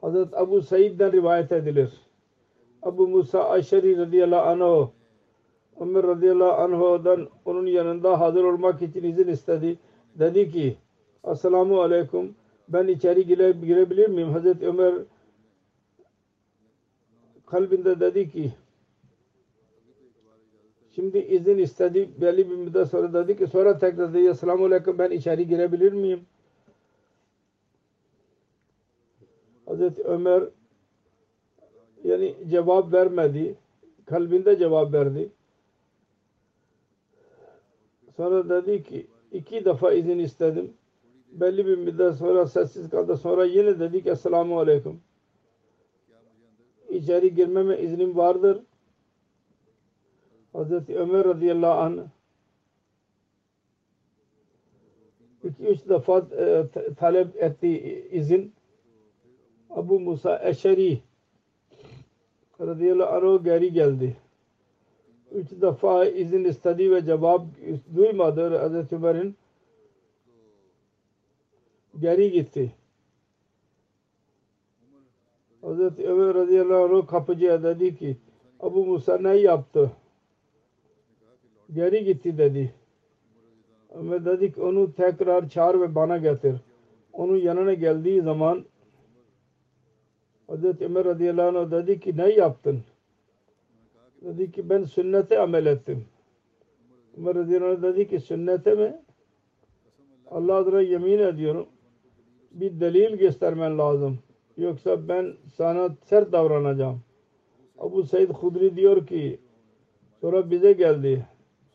[0.01, 1.89] Hazret Abu Said'den rivayet edilir.
[2.81, 4.87] Abu Musa Aşeri radıyallahu anh
[5.79, 9.77] Ömer radıyallahu anh'dan onun yanında hazır olmak için izin istedi.
[10.15, 10.77] Dedi ki
[11.31, 12.35] Esselamu Aleyküm
[12.69, 14.29] ben içeri gire, girebilir miyim?
[14.29, 14.93] Hazreti Ömer
[17.51, 18.51] kalbinde dedi ki
[20.95, 25.11] şimdi izin istedi belli bir müddet sonra dedi ki sonra tekrar dedi Esselamu Aleyküm ben
[25.11, 26.25] içeri girebilir miyim?
[29.65, 30.43] Hazreti Ömer
[32.03, 33.55] yani cevap vermedi.
[34.05, 35.29] Kalbinde cevap verdi.
[38.17, 40.73] Sonra dedi ki iki defa izin istedim.
[41.31, 43.17] Belli bir müddet sonra sessiz kaldı.
[43.17, 45.01] Sonra yine dedi ki Esselamu Aleyküm
[46.91, 48.59] içeri girmeme iznim vardır.
[50.53, 51.97] Hazreti Ömer radıyallahu anh
[55.43, 57.67] iki üç defa e, talep etti
[58.11, 58.53] izin.
[59.69, 61.01] Abu Musa Eşeri
[62.61, 64.15] radıyallahu anh geri geldi.
[65.31, 67.45] Üç defa izin istedi ve cevap
[67.95, 69.35] duymadı Hazreti Ömer'in
[71.99, 72.71] geri gitti.
[75.61, 78.17] Hazreti Ömer radıyallahu anh kapıcıya dedi ki
[78.59, 79.91] Abu Musa ne yaptı?
[81.73, 82.73] Geri gitti dedi.
[83.95, 86.55] Ömer dedi ki onu tekrar çağır ve bana getir.
[87.13, 88.65] Onun yanına geldiği zaman
[90.47, 92.79] Hazreti Ömer radıyallahu anh dedi ki ne yaptın?
[94.21, 96.05] Dedi ki ben sünnete amel ettim.
[97.17, 99.01] Ömer radıyallahu anh dedi ki sünnete mi?
[100.31, 101.67] Allah adına yemin ediyorum
[102.51, 104.19] bir delil göstermen lazım.
[104.61, 107.01] Yoksa ben sana sert davranacağım.
[107.79, 109.39] Abu Said Hudri diyor ki
[110.21, 111.25] sonra bize geldi.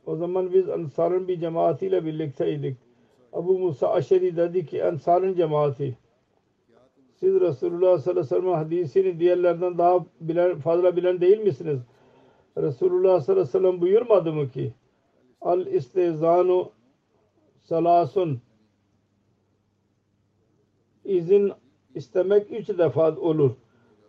[0.06, 2.76] O zaman biz Ansar'ın bir cemaatiyle birlikteydik.
[3.32, 5.98] Abu Musa Aşeri dedi ki Ansar'ın cemaati.
[7.14, 11.80] Siz Resulullah sallallahu aleyhi ve sellem hadisini diğerlerden daha bilen, fazla bilen değil misiniz?
[12.56, 14.72] Resulullah sallallahu aleyhi ve sellem buyurmadı mı ki
[15.40, 16.70] Al istezanu
[17.62, 18.40] salasun
[21.04, 21.52] izin
[21.96, 23.50] istemek üç defa olur.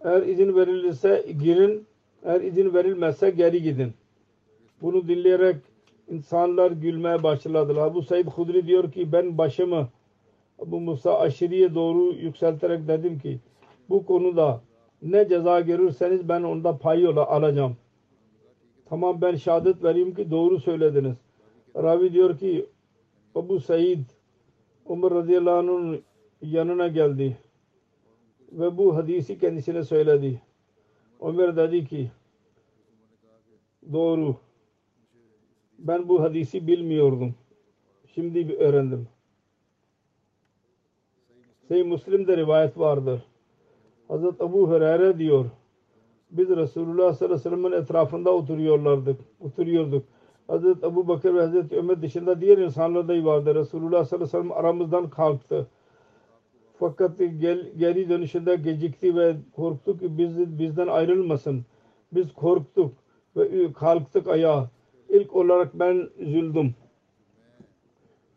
[0.02, 1.86] Eğer izin verilirse girin,
[2.24, 3.94] eğer izin verilmezse geri gidin.
[4.82, 5.56] Bunu dinleyerek
[6.10, 7.88] insanlar gülmeye başladılar.
[7.88, 9.88] Abu Said Hudri diyor ki ben başımı
[10.60, 13.40] Abu Musa aşırıya doğru yükselterek dedim ki
[13.90, 14.62] bu konuda
[15.02, 17.78] ne ceza görürseniz ben onda pay alacağım.
[18.86, 21.16] Tamam ben şehadet vereyim ki doğru söylediniz.
[21.76, 22.66] Ravi diyor ki
[23.36, 24.00] Abu Said
[24.86, 26.02] Umar radıyallahu anh'ın
[26.42, 27.38] yanına geldi
[28.52, 30.42] ve bu hadisi kendisine söyledi.
[31.22, 32.12] Ömer dedi ki
[33.94, 34.36] doğru
[35.80, 37.36] ben bu hadisi bilmiyordum.
[38.14, 39.08] Şimdi bir öğrendim.
[41.68, 43.22] Sahih Müslim'de rivayet vardır.
[44.08, 45.46] Hazreti Ebu Hureyre diyor.
[46.32, 49.20] Biz Resulullah sallallahu aleyhi ve sellem'in etrafında oturuyorlardık.
[49.40, 50.06] Oturuyorduk.
[50.48, 53.56] Hazreti Ebu Bakır ve Hazreti Ömer dışında diğer insanlar da vardı.
[53.56, 55.68] Resulullah sallallahu aleyhi ve sellem aramızdan kalktı.
[56.80, 61.66] Fakat gel, geri dönüşünde gecikti ve korktuk ki biz, bizden ayrılmasın.
[62.12, 62.94] Biz korktuk
[63.36, 64.70] ve kalktık ayağa.
[65.10, 66.76] İlk olarak ben üzüldüm.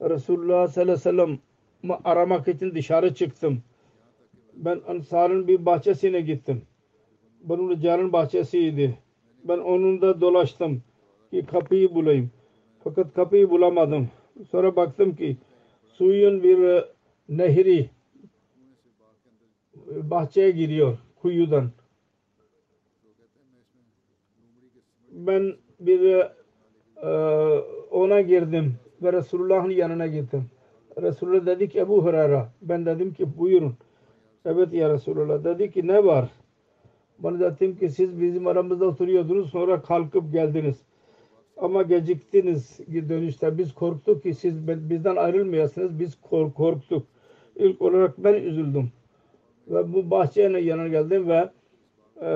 [0.01, 1.39] Resulullah sallallahu aleyhi ve sellem
[2.05, 3.63] aramak için dışarı çıktım.
[4.55, 6.63] Ben Ansar'ın bir bahçesine gittim.
[7.43, 8.99] Bunun Ricar'ın bahçesiydi.
[9.45, 10.83] Ben onun da dolaştım
[11.31, 12.31] ki kapıyı bulayım.
[12.85, 14.09] Fakat kapıyı bulamadım.
[14.51, 15.37] Sonra baktım ki
[15.93, 16.85] suyun bir
[17.29, 17.91] nehri
[19.87, 21.71] bahçeye giriyor kuyudan.
[25.13, 26.17] Ben bir
[27.03, 27.11] e,
[27.91, 30.45] ona girdim ve Resulullah'ın yanına gittim.
[31.03, 33.75] Resulullah dedi ki Ebu Hureyre ben dedim ki buyurun.
[34.45, 36.31] Evet ya Resulullah dedi ki ne var?
[37.19, 40.77] Bana dedim ki siz bizim aramızda oturuyordunuz sonra kalkıp geldiniz.
[41.57, 43.59] Ama geciktiniz dönüşte.
[43.59, 45.99] Biz korktuk ki siz bizden ayrılmayasınız.
[45.99, 47.07] Biz kork korktuk.
[47.57, 48.93] İlk olarak ben üzüldüm.
[49.71, 51.49] Ve bu bahçenin yanına geldim ve
[52.23, 52.31] e,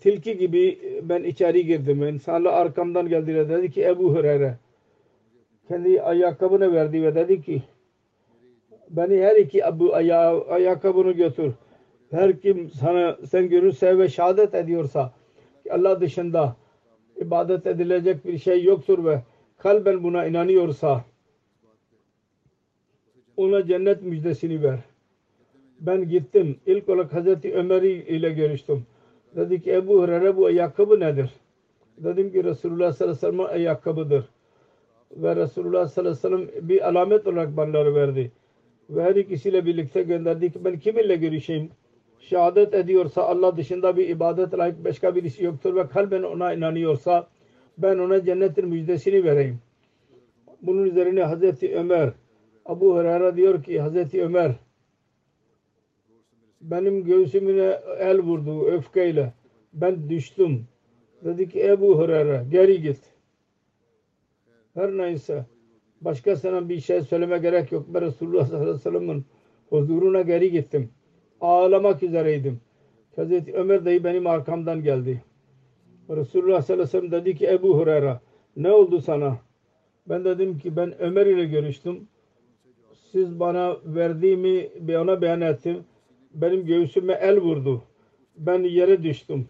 [0.00, 2.02] tilki gibi ben içeri girdim.
[2.02, 3.48] İnsanlar arkamdan geldiler.
[3.48, 4.58] Dedi ki Ebu Hureyre
[5.68, 7.62] kendi ayakkabını verdi ve dedi ki
[8.90, 11.52] beni her iki bu aya ayakkabını götür.
[12.10, 15.12] Her kim sana sen görürse ve şehadet ediyorsa
[15.62, 16.56] ki Allah dışında
[17.16, 19.22] ibadet edilecek bir şey yoktur ve
[19.58, 21.04] kalben buna inanıyorsa
[23.36, 24.78] ona cennet müjdesini ver.
[25.80, 26.56] Ben gittim.
[26.66, 28.86] İlk olarak Hazreti Ömer ile görüştüm.
[29.36, 31.30] Dedi ki Ebu Hureyre bu ayakkabı nedir?
[31.98, 34.24] Dedim ki Resulullah sallallahu aleyhi ve sellem ayakkabıdır.
[35.16, 38.32] Ve Resulullah sallallahu aleyhi ve sellem bir alamet olarak bana verdi.
[38.90, 41.70] Ve her ikisiyle birlikte gönderdi ki ben kiminle görüşeyim?
[42.20, 47.28] Şehadet ediyorsa Allah dışında bir ibadet layık başka birisi yoktur ve kalben ona inanıyorsa
[47.78, 49.58] ben ona cennetin müjdesini vereyim.
[50.62, 52.12] Bunun üzerine Hazreti Ömer
[52.66, 54.52] Abu Hurayra diyor ki Hazreti Ömer
[56.60, 59.32] benim göğsümüne el vurdu öfkeyle.
[59.72, 60.66] Ben düştüm.
[61.24, 63.00] Dedi ki Ebu Hureyre geri git.
[64.74, 65.46] Her neyse
[66.00, 67.86] başkasına bir şey söyleme gerek yok.
[67.88, 69.24] Ben Resulullah sallallahu aleyhi ve sellem'in
[69.68, 70.90] huzuruna geri gittim.
[71.40, 72.60] Ağlamak üzereydim.
[73.16, 75.22] Hazreti Ömer dayı benim arkamdan geldi.
[76.10, 78.20] Resulullah sallallahu aleyhi ve sellem dedi ki Ebu Hureyre
[78.56, 79.38] ne oldu sana?
[80.06, 82.08] Ben dedim ki ben Ömer ile görüştüm.
[83.12, 85.84] Siz bana verdiğimi ona beyan ettim.
[86.36, 87.82] Benim göğsüme el vurdu.
[88.36, 89.48] Ben yere düştüm.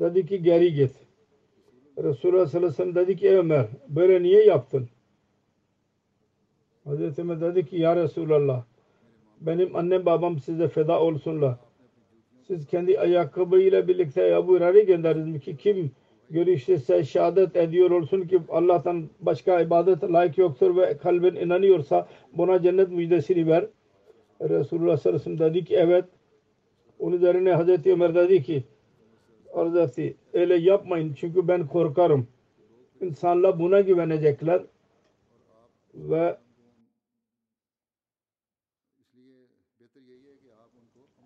[0.00, 0.92] Dedi ki geri git.
[1.98, 4.88] Resulullah sallallahu aleyhi ve sellem dedi ki Ömer böyle niye yaptın?
[6.84, 8.64] Hazreti Ömer dedi ki ya Resulallah
[9.46, 11.54] benim annem babam size feda olsunlar.
[12.46, 15.90] Siz kendi ayakkabıyla birlikte Ebu Hureyre'yi gönderdiniz ki kim
[16.30, 22.90] görüşürse şehadet ediyor olsun ki Allah'tan başka ibadet layık yoktur ve kalbin inanıyorsa buna cennet
[22.90, 23.66] müjdesini ver.
[24.48, 26.04] Resulullah sallallahu aleyhi ve sellem dedi ki evet.
[26.98, 28.64] Onun üzerine Hazreti Ömer dedi ki
[29.54, 30.16] arz etti.
[30.32, 32.28] Öyle yapmayın çünkü ben korkarım.
[33.00, 34.62] İnsanlar buna güvenecekler
[35.94, 36.36] ve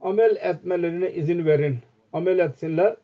[0.00, 1.79] amel etmelerine izin verin.
[2.12, 2.96] Amel etsinler.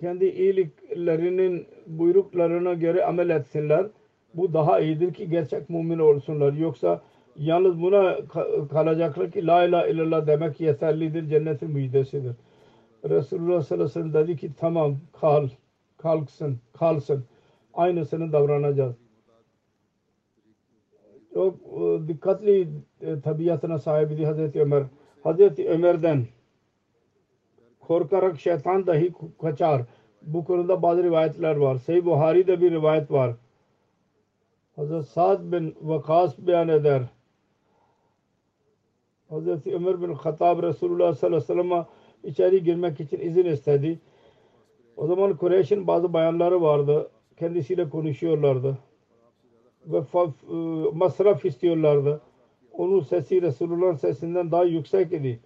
[0.00, 3.86] Kendi iyiliklerinin buyruklarına göre amel etsinler.
[4.34, 6.52] Bu daha iyidir ki gerçek mümin olsunlar.
[6.52, 7.02] Yoksa
[7.36, 8.16] yalnız buna
[8.70, 11.28] kalacaklar ki la ilahe illallah demek yeterlidir.
[11.28, 12.36] Cennetin müjdesidir.
[13.04, 15.48] Resulullah sallallahu aleyhi ve sellem dedi ki tamam kal,
[15.98, 17.24] kalksın, kalsın.
[17.74, 18.94] Aynısını davranacağız.
[21.34, 22.68] Çok e, dikkatli
[23.00, 24.84] e, tabiatına sahibiydi Hazreti Ömer.
[25.22, 26.26] Hazreti Ömer'den
[27.80, 29.82] korkarak şeytan dahi kaçar.
[30.22, 31.76] Bu konuda bazı rivayetler var.
[31.76, 33.34] Sahih Buhari'de bir rivayet var.
[34.76, 37.02] Hazreti Sa'd bin Vakas beyan eder.
[39.28, 41.86] Hazreti Ömer bin Hattab Resulullah sallallahu aleyhi ve sellem'e
[42.24, 44.00] içeri girmek için izin istedi.
[44.96, 47.10] O zaman Kureyş'in bazı bayanları vardı.
[47.36, 48.78] Kendisiyle konuşuyorlardı.
[49.86, 50.54] Ve e,
[50.92, 52.20] masraf istiyorlardı.
[52.72, 55.40] Onun sesi Resulullah'ın sesinden daha yüksek idi.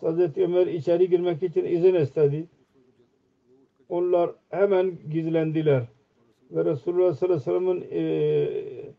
[0.00, 2.46] Hazreti Ömer içeri girmek için izin istedi.
[3.88, 5.82] Onlar hemen gizlendiler.
[6.50, 8.95] Ve Resulullah sallallahu aleyhi ve sellem'in e,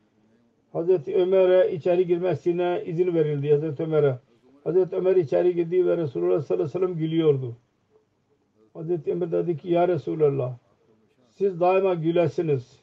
[0.78, 4.20] Hazreti Ömer'e içeri girmesine izin verildi Hazreti Ömer'e.
[4.64, 7.56] Hazreti Ömer içeri girdi ve Resulullah sallallahu aleyhi ve sellem gülüyordu.
[8.74, 10.54] Hazreti Ömer dedi ki ya Resulallah
[11.30, 12.80] siz daima gülesiniz.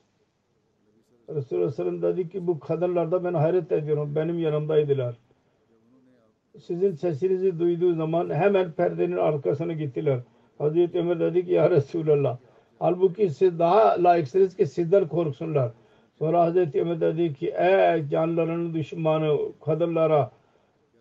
[1.28, 4.12] Resulullah sallallahu dedi ki bu kadınlarda ben hayret ediyorum.
[4.14, 5.16] Benim yanımdaydılar.
[6.58, 10.20] Sizin sesinizi duyduğu zaman hemen perdenin arkasına gittiler.
[10.58, 12.38] Hazreti Ömer dedi ki ya Resulallah
[12.78, 15.72] halbuki siz daha layıksınız ki sizden korksunlar.
[16.24, 20.30] Sonra Hazreti Ömer dedi ki ey canlarının düşmanı kadınlara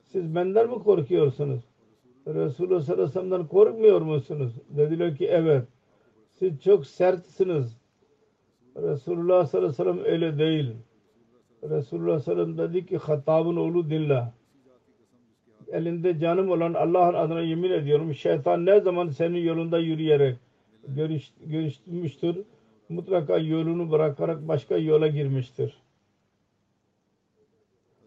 [0.04, 1.62] siz benden mi korkuyorsunuz?
[2.28, 4.54] Resulullah sallallahu aleyhi ve sellem'den korkmuyor musunuz?
[4.70, 5.68] Dediler ki evet.
[6.34, 7.78] Siz çok sertsiniz.
[8.78, 10.74] Resulullah sallallahu aleyhi ve sellem öyle değil.
[11.64, 14.24] Resulullah sallallahu aleyhi ve sellem dedi ki Hattab'ın oğlu dinle.
[15.72, 18.14] Elinde canım olan Allah'ın adına yemin ediyorum.
[18.14, 20.38] Şeytan ne zaman senin yolunda yürüyerek
[20.88, 22.38] görüş, görüşmüştür.
[22.94, 25.78] Mutlaka yolunu bırakarak başka yola girmiştir.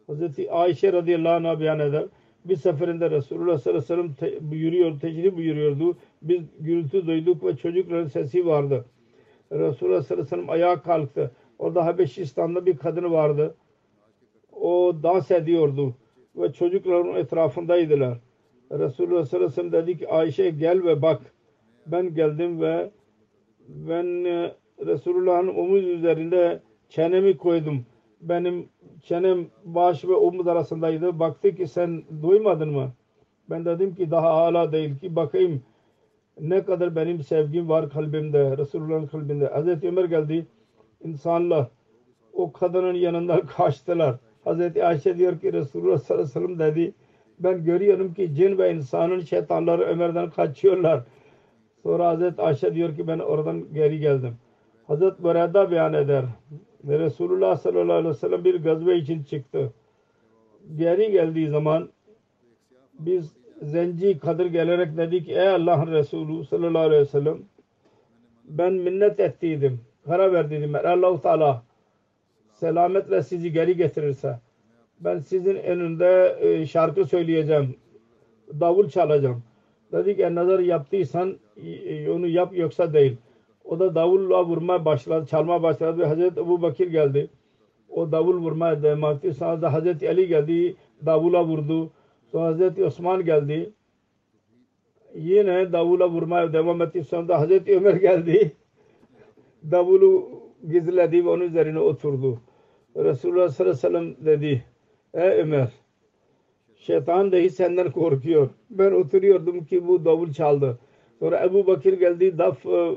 [0.07, 2.05] Hazreti Ayşe radıyallahu anh beyan eder.
[2.44, 5.96] Bir seferinde Resulullah sallallahu aleyhi ve sellem te, yürüyor, tecrih buyuruyordu.
[6.22, 8.85] Biz gürültü duyduk ve çocukların sesi vardı.
[9.53, 11.31] Resulullah sallallahu aleyhi ve sellem ayağa kalktı.
[11.59, 13.55] Orada Habeşistan'da bir kadın vardı.
[14.53, 15.94] O dans ediyordu
[16.37, 18.18] ve çocukların etrafındaydılar.
[18.72, 21.20] Resulullah sallallahu aleyhi ve sellem dedi ki Ayşe gel ve bak.
[21.87, 22.90] Ben geldim ve
[23.68, 24.25] ben
[24.87, 27.87] Resulullah'ın omuz üzerinde çenemi koydum.
[28.20, 28.68] Benim
[29.03, 31.18] çenem baş ve omuz arasındaydı.
[31.18, 32.92] Baktı ki sen duymadın mı?
[33.51, 35.62] Ben dedim ki daha hala değil ki bakayım
[36.40, 39.46] ne kadar benim sevgim var kalbimde, Resulullah'ın kalbinde.
[39.46, 40.46] Hazreti Ömer geldi.
[41.05, 41.68] İnsanlar
[42.33, 44.16] o kadının yanından kaçtılar.
[44.44, 46.94] Hazreti Ayşe diyor ki Resulullah sallallahu aleyhi ve sellem dedi
[47.38, 51.05] ben görüyorum ki cin ve insanın şeytanları Ömer'den kaçıyorlar.
[51.83, 54.35] Sonra Hazreti Ayşe diyor ki ben oradan geri geldim.
[54.87, 56.25] Hazreti Burada beyan eder.
[56.88, 59.72] Resulullah sallallahu aleyhi ve sellem bir gazve için çıktı.
[60.77, 61.88] Geri geldiği zaman
[62.99, 67.38] biz zenci kadir gelerek dedi ki ey Allah'ın Resulü sallallahu aleyhi ve sellem
[68.44, 69.81] ben minnet ettiydim.
[70.07, 70.77] Karar verdiydim.
[70.77, 71.62] Eğer allah Teala
[72.53, 74.38] selametle sizi geri getirirse
[75.01, 77.77] ben sizin önünde e, şarkı söyleyeceğim.
[78.61, 79.42] Davul çalacağım.
[79.92, 83.16] Dedi ki nazar yaptıysan e, onu yap yoksa değil.
[83.66, 87.30] O da davulla vurmaya başladı, çalmaya başladı ve Hazreti Ebu Bakir geldi.
[87.88, 89.34] O davul vurmaya devam etti.
[89.34, 91.90] Sonra da Hazreti Ali geldi, davula vurdu.
[92.32, 93.72] Sonra Hazreti Osman geldi.
[95.14, 97.04] Yine davula vurmaya devam etti.
[97.04, 98.52] Sonra da Hazreti Ömer geldi.
[99.70, 100.28] Davulu
[100.68, 102.40] gizledi ve onun üzerine oturdu.
[102.96, 104.64] Resulullah sallallahu aleyhi ve sellem dedi.
[105.14, 105.68] Ey Ömer
[106.76, 108.48] şeytan dahi senden korkuyor.
[108.70, 110.78] Ben oturuyordum ki bu davul çaldı.
[111.18, 112.94] Sonra Ebu Bakir geldi daf e,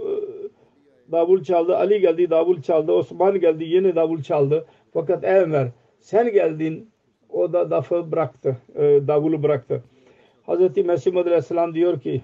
[1.11, 1.77] davul çaldı.
[1.77, 2.91] Ali geldi davul çaldı.
[2.91, 4.65] Osman geldi yine davul çaldı.
[4.93, 5.67] Fakat Ömer
[6.01, 6.89] sen geldin
[7.29, 8.57] o da dafı bıraktı.
[8.75, 9.83] E, davulu bıraktı.
[10.43, 12.21] Hazreti Mesih Aleyhisselam diyor ki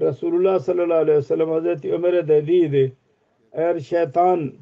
[0.00, 2.92] Resulullah sallallahu aleyhi ve sellem Hazreti Ömer'e dediydi
[3.52, 4.52] eğer şeytan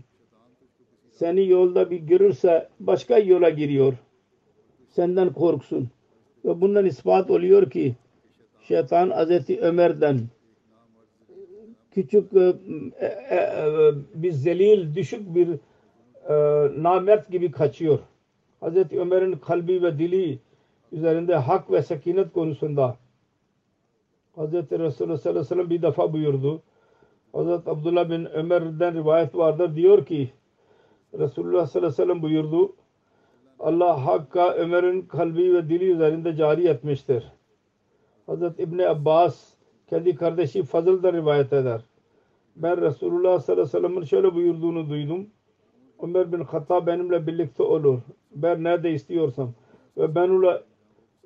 [1.11, 3.95] seni yolda bir görürse başka yola giriyor.
[4.89, 5.89] Senden korksun.
[6.45, 7.95] Ve bundan ispat oluyor ki
[8.69, 10.21] şeytan Hazreti Ömer'den
[11.95, 12.55] küçük e,
[13.01, 15.49] e, e, bir zelil, düşük bir
[16.29, 16.35] e,
[16.83, 17.99] namert gibi kaçıyor.
[18.61, 20.39] Hazreti Ömer'in kalbi ve dili
[20.93, 22.97] üzerinde hak ve sekinet konusunda
[24.37, 26.63] Hazreti Resulullah sallallahu aleyhi ve sellem bir defa buyurdu.
[27.33, 29.77] Hazreti Abdullah bin Ömer'den rivayet vardır.
[29.77, 30.31] Diyor ki
[31.19, 32.73] Resulullah sallallahu aleyhi ve sellem buyurdu.
[33.61, 37.33] Allah Hakk'a Ömer'in kalbi ve dili üzerinde cari etmiştir.
[38.27, 39.52] Hazreti İbni Abbas
[39.93, 41.81] kendi kardeşi Fazıl'da rivayet eder.
[42.57, 45.27] Ben Resulullah sallallahu aleyhi ve sellem'in şöyle buyurduğunu duydum.
[46.03, 47.99] Ömer bin Hattab benimle birlikte olur.
[48.35, 49.53] Ben nerede istiyorsam
[49.97, 50.61] ve ben ona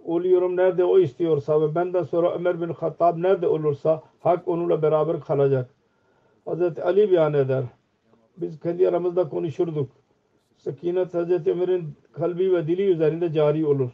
[0.05, 5.21] oluyorum nerede o istiyorsa ve benden sonra Ömer bin Hattab nerede olursa hak onunla beraber
[5.21, 5.71] kalacak.
[6.45, 7.65] Hazreti Ali beyan eder.
[8.37, 9.91] Biz kendi aramızda konuşurduk.
[10.57, 13.91] Sakinet Hazreti Ömer'in kalbi ve dili üzerinde cari olur.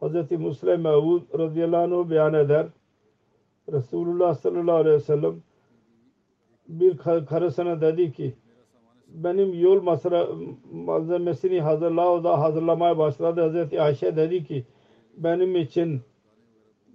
[0.00, 2.66] Hazreti Muslim Mevud radıyallahu anh beyan eder.
[3.68, 5.42] Resulullah sallallahu aleyhi ve sellem
[6.68, 6.96] bir
[7.26, 8.34] karısına dedi ki
[9.08, 10.28] benim yol masra
[10.72, 13.40] malzemesini hazırla o da hazırlamaya başladı.
[13.40, 14.64] Hazreti Ayşe dedi ki
[15.16, 16.00] benim için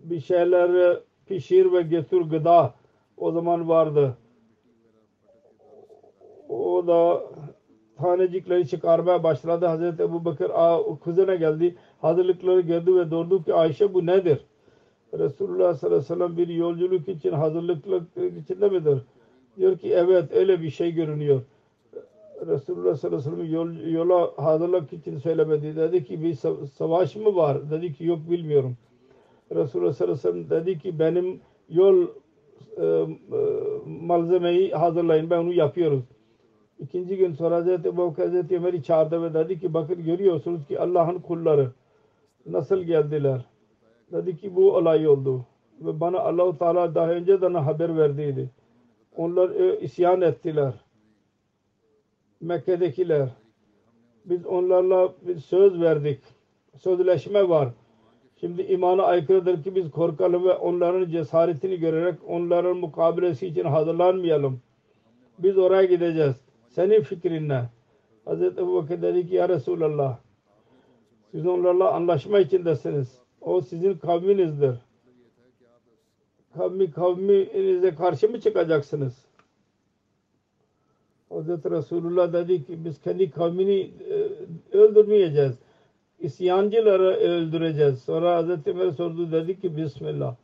[0.03, 2.73] bir şeyler pişir ve getir gıda
[3.17, 4.17] o zaman vardı.
[6.49, 7.23] O da
[7.97, 9.65] tanecikleri çıkarmaya başladı.
[9.65, 10.51] Hazreti Ebu Bakır
[11.03, 11.75] kızına geldi.
[12.01, 14.45] Hazırlıkları gördü ve durdu ki Ayşe bu nedir?
[15.13, 18.03] Resulullah sallallahu aleyhi ve sellem bir yolculuk için hazırlıklık
[18.43, 18.99] içinde midir?
[19.57, 21.41] Diyor ki evet öyle bir şey görünüyor.
[22.47, 25.75] Resulullah sallallahu aleyhi ve sellem yol, yola hazırlık için söylemedi.
[25.75, 26.33] Dedi ki bir
[26.67, 27.71] savaş mı var?
[27.71, 28.77] Dedi ki yok bilmiyorum.
[29.55, 31.39] Resulullah sallallahu aleyhi ve sellem dedi ki benim
[31.69, 32.07] yol
[32.77, 33.07] e, e,
[33.85, 35.29] malzemeyi hazırlayın.
[35.29, 36.03] Ben onu yapıyoruz.
[36.79, 41.19] İkinci gün sonra Hazreti Ebu Hazreti Ömer'i çağırdı ve dedi ki bakın görüyorsunuz ki Allah'ın
[41.19, 41.71] kulları
[42.45, 43.45] nasıl geldiler.
[44.11, 45.45] Dedi ki bu olay oldu.
[45.81, 48.49] Ve bana Allahu Teala daha önceden haber verdiydi.
[49.15, 50.73] Onlar e, isyan ettiler.
[52.41, 53.29] Mekke'dekiler.
[54.25, 56.19] Biz onlarla bir söz verdik.
[56.77, 57.69] Sözleşme var.
[58.39, 64.61] Şimdi imana aykırıdır ki biz korkalım ve onların cesaretini görerek onların mukabilesi için hazırlanmayalım.
[65.39, 66.35] Biz oraya gideceğiz.
[66.69, 67.69] Senin fikrin ne?
[68.25, 70.17] Hazreti Ebu Bakır dedi ki ya Resulallah
[71.31, 73.26] siz onlarla anlaşma içindesiniz.
[73.47, 74.75] O sizin kavminizdir.
[76.53, 79.25] Kavmi kavminize karşı mı çıkacaksınız?
[81.29, 85.55] Hazreti Resulullah dedi ki biz kendi kavmini e, öldürmeyeceğiz.
[86.19, 88.01] İsyancıları öldüreceğiz.
[88.01, 90.35] Sonra Hazreti Ömer sordu dedi ki Bismillah.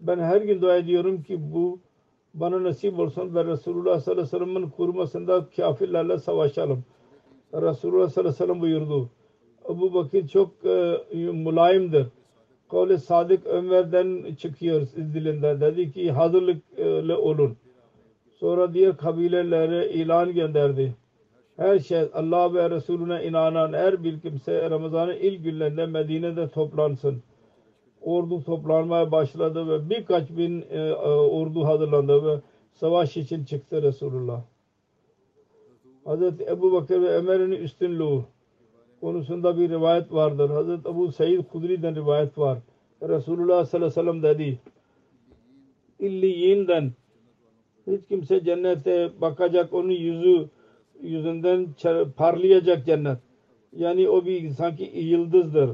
[0.00, 1.78] Ben her gün dua ediyorum ki bu
[2.34, 6.84] bana nasip olsun ve Resulullah sallallahu aleyhi ve sellem'in kurmasında kafirlerle savaşalım.
[7.54, 9.10] Resulullah sallallahu aleyhi ve sellem buyurdu.
[9.68, 11.00] Ebu Bakır çok e,
[11.32, 12.06] mulayimdir.
[12.70, 15.60] Kavli Sadık Ömer'den çıkıyor dilinden.
[15.60, 17.56] Dedi ki hazırlıklı olun.
[18.38, 20.94] Sonra diğer kabilelere ilan gönderdi.
[21.56, 27.22] Her şey Allah ve Resulüne inanan her bir kimse Ramazan'ın ilk günlerinde Medine'de toplansın.
[28.02, 32.40] Ordu toplanmaya başladı ve birkaç bin e, e, ordu hazırlandı ve
[32.74, 34.42] savaş için çıktı Resulullah.
[36.04, 38.20] Hazreti Ebu Bakır ve Ömer'in üstünlüğü
[39.00, 40.50] konusunda bir rivayet vardır.
[40.50, 42.58] Hazreti Ebu Said Kudri'den rivayet var.
[43.02, 44.58] Resulullah sallallahu aleyhi ve sellem dedi
[45.98, 46.92] İlliyinden
[47.86, 50.48] hiç kimse cennete bakacak onun yüzü
[51.02, 51.68] yüzünden
[52.16, 53.18] parlayacak cennet.
[53.76, 55.70] Yani o bir sanki yıldızdır.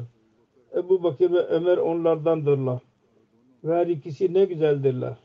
[0.75, 2.81] Ebu Bakır ve Ömer onlardandırlar.
[3.65, 5.17] Ve her ikisi ne güzeldirler.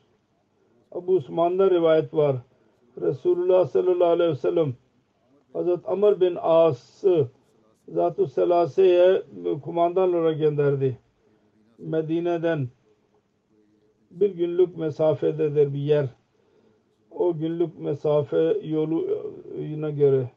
[0.96, 2.36] Ebu Osman'da rivayet var.
[3.02, 4.74] Resulullah sallallahu aleyhi ve sellem
[5.54, 7.28] Hazreti Amr bin As'ı
[7.92, 9.24] Zat-ı Selase'ye
[9.64, 10.98] kumandan olarak gönderdi.
[11.78, 12.70] Medine'den
[14.12, 16.10] bir günlük mesafededir bir yer.
[17.12, 20.32] O günlük mesafe yoluna göre.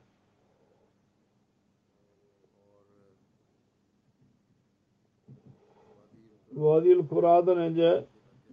[6.53, 8.05] Vadil Kura'dan önce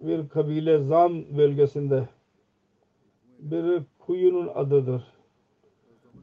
[0.01, 2.09] bir kabile Zam bölgesinde
[3.39, 5.20] bir kuyunun adıdır.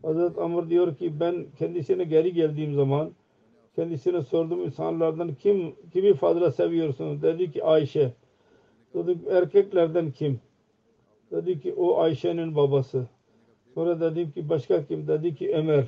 [0.03, 3.11] Hazreti Amr diyor ki ben kendisine geri geldiğim zaman
[3.77, 7.23] kendisine sordum insanlardan kim kimi fazla seviyorsun?
[7.23, 8.13] Dedi ki Ayşe.
[8.95, 10.41] Dedi erkeklerden kim?
[11.31, 13.07] Dedi ki o Ayşe'nin babası.
[13.75, 15.09] Sonra dedim ki başka kim?
[15.09, 15.85] Dedi ki Ömer.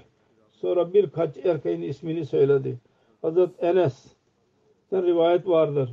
[0.53, 2.79] Sonra birkaç erkeğin ismini söyledi.
[3.23, 4.07] Hazreti Enes
[4.93, 5.91] rivayet vardır.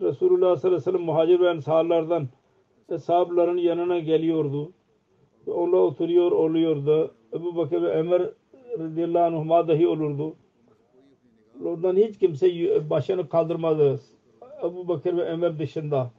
[0.00, 2.28] Resulullah sallallahu aleyhi ve sellem muhacir ve ensarlardan
[2.98, 4.72] sahabların yanına geliyordu.
[5.46, 7.14] Onlar oturuyor oluyordu.
[7.32, 8.30] Ebu Bakır ve Ömer
[8.78, 10.36] radıyallahu anhuma dahi olurdu.
[11.64, 12.50] Oradan hiç kimse
[12.90, 14.00] başını kaldırmadı.
[14.64, 16.10] Ebu Bakır ve Ömer dışında.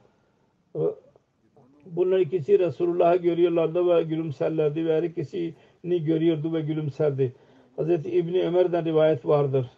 [1.86, 7.32] Bunlar ikisi Resulullah'ı görüyorlardı ve gülümserlerdi ve her ikisini görüyordu ve gülümserdi.
[7.76, 9.70] Hazreti İbni Ömer'den rivayet vardır.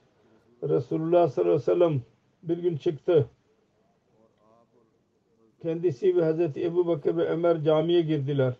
[0.62, 2.02] Resulullah sallallahu aleyhi ve sellem
[2.42, 3.26] bir gün çıktı.
[5.62, 8.54] Kendisi ve Hazreti Ebu Bakır ve Ömer camiye girdiler.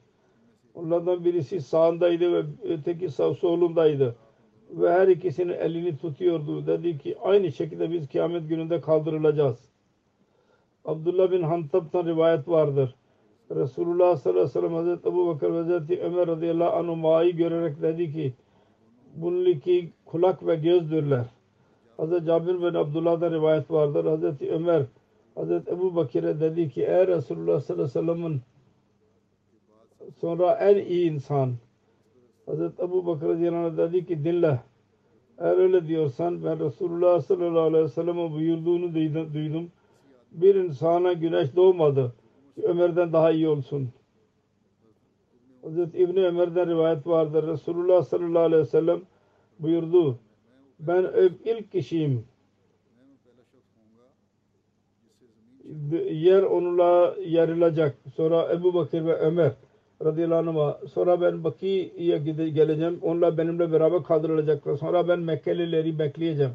[0.74, 4.16] Onlardan birisi sağındaydı ve öteki sağ solundaydı.
[4.70, 6.66] Ve her ikisinin elini tutuyordu.
[6.66, 9.58] Dedi ki aynı şekilde biz kıyamet gününde kaldırılacağız.
[10.84, 12.94] Abdullah bin Hantab'tan rivayet vardır.
[13.50, 18.12] Resulullah sallallahu aleyhi ve sellem Hazreti Ebu Bakır ve Hazreti Ömer radıyallahu anhuma'yı görerek dedi
[18.12, 18.32] ki
[19.16, 21.24] bunun iki kulak ve gözdürler.
[21.96, 24.04] Hazreti Cabir bin Abdullah'dan rivayet vardır.
[24.04, 24.82] Hazreti Ömer
[25.34, 28.40] Hazreti Ebu Bakir'e dedi ki eğer Resulullah sallallahu aleyhi ve sellem'in
[30.20, 31.54] sonra en iyi insan
[32.46, 34.60] Hazreti Ebu Bakır anh dedi ki dinle
[35.38, 38.94] eğer öyle diyorsan ben Resulullah sallallahu aleyhi ve sellem'in buyurduğunu
[39.34, 39.70] duydum.
[40.32, 42.12] Bir insana güneş doğmadı
[42.62, 43.88] Ömer'den daha iyi olsun.
[45.62, 47.46] Hazreti İbni Ömer'den rivayet vardır.
[47.46, 49.00] Resulullah sallallahu aleyhi ve sellem
[49.58, 50.18] buyurdu.
[50.80, 51.10] Ben
[51.44, 52.24] ilk kişiyim.
[56.10, 57.98] Yer onunla yarılacak.
[58.16, 59.52] Sonra Ebu Bakır ve Ömer
[60.04, 62.98] radıyallahu anh'a sonra ben Baki'ye geleceğim.
[63.02, 64.76] Onlar benimle beraber kaldırılacaklar.
[64.76, 66.52] Sonra ben Mekkelileri bekleyeceğim.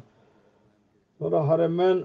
[1.18, 2.02] Sonra haremen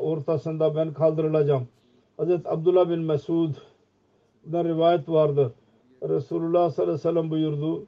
[0.00, 1.68] ortasında ben kaldırılacağım.
[2.16, 5.52] Hazreti Abdullah bin Mesud'dan rivayet vardır.
[6.08, 7.86] Resulullah sallallahu aleyhi ve sellem buyurdu.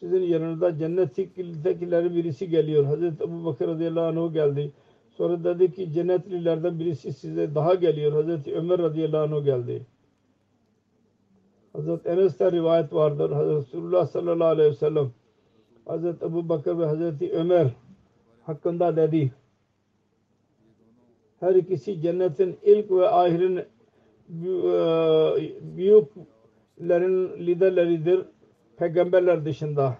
[0.00, 2.84] Sizin yanınızda cennettekileri birisi geliyor.
[2.84, 4.72] Hazreti Ebu Bakır radıyallahu anh geldi.
[5.10, 8.12] Sonra dedi ki cennetlilerden birisi size daha geliyor.
[8.12, 9.86] Hazreti Ömer radıyallahu anh geldi.
[11.74, 13.30] Hazreti Enes'te rivayet vardır.
[13.30, 15.10] Hazreti Resulullah sallallahu aleyhi ve sellem
[15.86, 17.70] Hazreti Ebu Bakır ve Hazreti Ömer
[18.42, 19.32] hakkında dedi.
[21.40, 23.60] Her ikisi cennetin ilk ve ahirin
[25.76, 28.20] büyüklerin liderleridir.
[28.76, 29.96] Peygamberler dışında.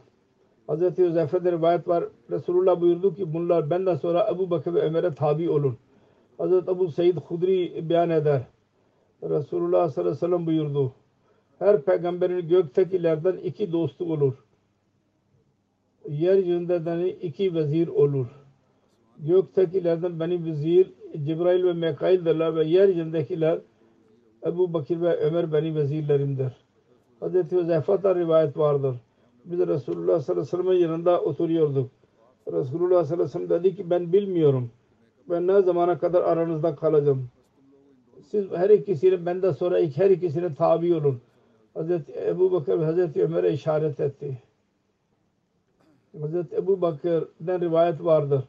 [0.68, 0.98] Hz.
[0.98, 2.04] Hüzeyfe'de rivayet var.
[2.30, 5.76] Resulullah buyurdu ki bunlar benden sonra Ebu Bakır ve Ömer'e tabi olun.
[6.38, 6.52] Hz.
[6.52, 8.42] Ebu Seyyid Hudri beyan eder.
[9.22, 10.92] Resulullah sallallahu aleyhi ve sellem buyurdu.
[11.58, 14.34] Her peygamberin göktekilerden iki dostu olur.
[16.08, 18.26] Yeryüzünde de iki vezir olur.
[19.18, 20.92] Göktekilerden benim vezir
[21.24, 23.58] Cibrail ve Mekail'dirler ve yeryüzündekiler
[24.46, 26.52] Ebu Bakır ve Ömer benim vezirlerimdir.
[27.20, 28.96] Hazreti Hüzeyfe'den rivayet vardır.
[29.44, 31.90] Biz Resulullah sallallahu aleyhi ve sellem'in yanında oturuyorduk.
[32.52, 34.70] Resulullah sallallahu aleyhi ve sellem dedi ki ben bilmiyorum.
[35.30, 37.28] Ben ne zamana kadar aranızda kalacağım.
[38.30, 41.20] Siz her ikisini benden sonra her ikisine tabi olun.
[41.74, 44.42] Hazreti Ebu Bakır Hazreti Ömer'e işaret etti.
[46.20, 48.44] Hazreti Ebu Bakır'dan rivayet vardır.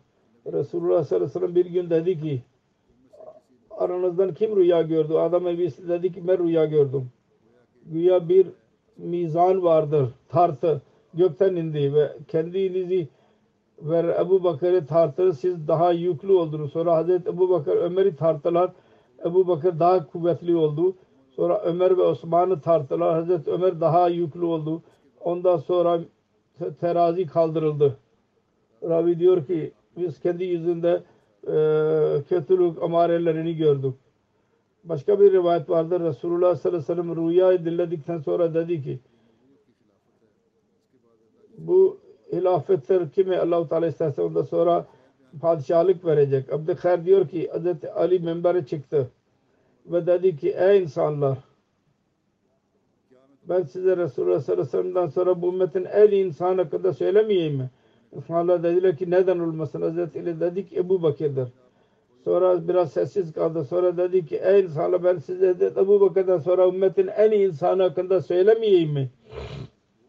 [0.54, 2.42] Resulullah sallallahu aleyhi ve sellem bir gün dedi ki
[3.72, 5.14] aranızdan kim rüya gördü?
[5.14, 7.10] Adam birisi dedi ki ben rüya gördüm.
[7.86, 8.48] Güya bir
[8.98, 10.10] mizan vardır.
[10.30, 10.82] Tartı
[11.14, 13.08] gökten indi ve kendinizi
[13.82, 16.72] ve Ebu Bakır'ı tartır siz daha yüklü oldunuz.
[16.72, 18.72] Sonra Hazreti Ebu Bakır Ömer'i tartılar.
[19.26, 20.96] Ebu Bakır daha kuvvetli oldu.
[21.36, 23.14] Sonra Ömer ve Osman'ı tartılar.
[23.14, 24.84] Hazreti Ömer daha yüklü oldu.
[25.20, 26.00] Ondan sonra
[26.80, 27.98] terazi kaldırıldı.
[28.84, 31.04] Ravi diyor ki biz kendi yüzünde
[31.48, 31.54] e,
[32.30, 33.94] kötülük amarelerini gördük.
[34.84, 36.02] Başka bir rivayet vardır.
[36.02, 39.00] Resulullah sallallahu aleyhi ve sellem rüyayı dinledikten sonra dedi ki
[41.58, 42.00] bu
[42.34, 44.88] hilafetler kime Allah-u Teala isterse ondan sonra
[45.42, 46.54] padişahlık verecek.
[46.54, 49.10] Abdülkhair diyor ki Hazreti Ali minbere çıktı
[49.86, 51.38] ve dedi ki ey insanlar
[53.50, 57.70] ben size Resulullah sallallahu aleyhi ve sonra bu ümmetin en iyi insanı hakkında söylemeyeyim mi?
[58.16, 59.82] İnsanlar dediler ki neden olmasın?
[59.82, 61.50] Hazreti Ali dedi ki Ebu Bakır'dır.
[62.24, 63.64] Sonra biraz sessiz kaldı.
[63.64, 67.84] Sonra dedi ki ey insanlar ben size de Ebu Bakır'dan sonra ümmetin en iyi insanı
[67.84, 69.10] hakkında söylemeyeyim mi?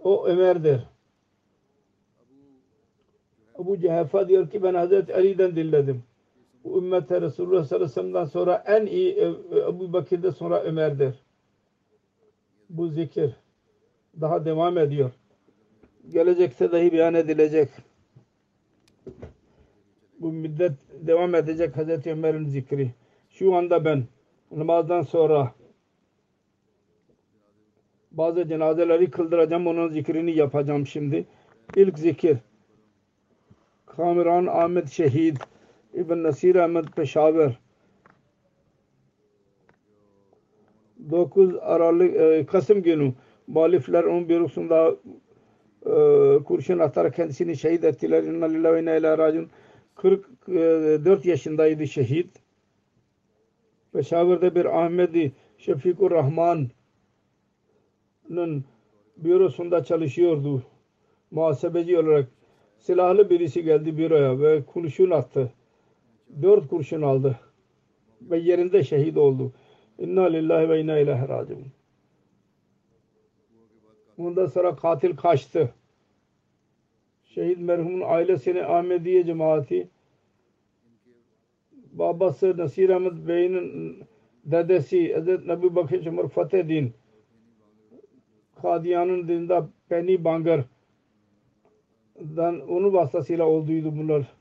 [0.03, 0.81] O Ömer'dir.
[3.61, 6.03] Ebu Cehafa diyor ki ben Hazreti Ali'den dinledim.
[6.67, 9.19] Bu ümmete Resulullah sallallahu aleyhi ve sonra en iyi
[9.69, 11.14] Ebu Bakır'dan sonra Ömer'dir.
[12.71, 13.37] Bu zikir
[14.21, 15.11] daha devam ediyor.
[16.12, 17.69] Gelecekte dahi beyan edilecek.
[20.21, 22.91] Bu müddet devam edecek Hazreti Ömer'in zikri.
[23.31, 24.05] Şu anda ben
[24.51, 25.53] namazdan sonra
[28.12, 29.67] bazı cenazeleri kıldıracağım.
[29.67, 31.27] Onun zikrini yapacağım şimdi.
[31.77, 32.39] İlk zikir
[33.87, 35.37] Kamiran Ahmet Şehid
[35.97, 37.59] İbn Nasir Ahmet Peşaver
[41.11, 43.12] 9 Aralık e, Kasım günü
[43.47, 44.97] muhalifler onun bürosunda
[45.86, 45.94] e,
[46.44, 48.22] kurşun atarak kendisini şehit ettiler.
[48.22, 49.51] İnna lillahi ve inna ileyhi raciun.
[49.94, 52.30] 44 yaşındaydı şehit.
[53.92, 56.70] Peşaver'de bir Ahmedi Şefikur Rahman'ın
[59.16, 60.62] bürosunda çalışıyordu.
[61.30, 62.28] Muhasebeci olarak
[62.78, 65.53] silahlı birisi geldi büroya ve kurşun attı.
[66.43, 67.39] Dört kurşun aldı.
[68.22, 69.53] Ve yerinde şehit oldu.
[69.99, 71.66] İnna lillahi ve inna ilahe raciun.
[74.18, 75.74] Ondan sonra katil kaçtı.
[77.24, 79.89] Şehit merhumun ailesine Ahmediye cemaati
[81.99, 83.99] babası Nasir Ahmet Bey'in
[84.45, 86.93] dedesi Hazreti Nebi Bakır Ömer Fateh Din
[88.62, 90.64] Kadiyan'ın dinde Penny Bangar
[92.37, 94.36] dan onun vasıtasıyla olduydu bunlar.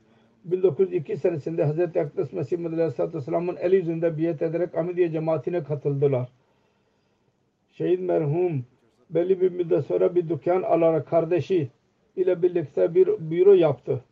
[0.46, 6.28] 1902 senesinde Hazreti Akdes Mesih Muhammed Aleyhisselatü Vesselam'ın el yüzünde biat ederek Ahmediye cemaatine katıldılar.
[7.72, 8.64] Şehit merhum
[9.10, 11.68] belli bir müddet sonra bir dükkan alarak kardeşi
[12.16, 14.04] ile birlikte bir büro yaptı.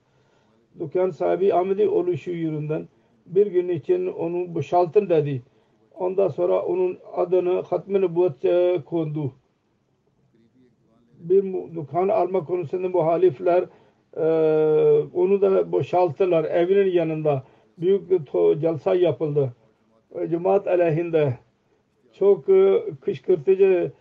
[0.79, 2.89] Dükkan sahibi Ahmedi oluşu yüründen
[3.27, 5.43] bir gün için onu boşaltın dedi.
[5.95, 9.33] Ondan sonra onun adını Hatmi Nübüvvet kondu.
[11.19, 11.43] Bir
[11.75, 13.65] dükkan alma konusunda muhalifler
[14.17, 14.23] e,
[15.15, 17.45] onu da boşalttılar evinin yanında.
[17.79, 18.21] Büyük bir
[18.61, 19.53] celsa yapıldı.
[20.15, 21.39] E, cemaat aleyhinde
[22.13, 23.93] çok e, kışkırtıcı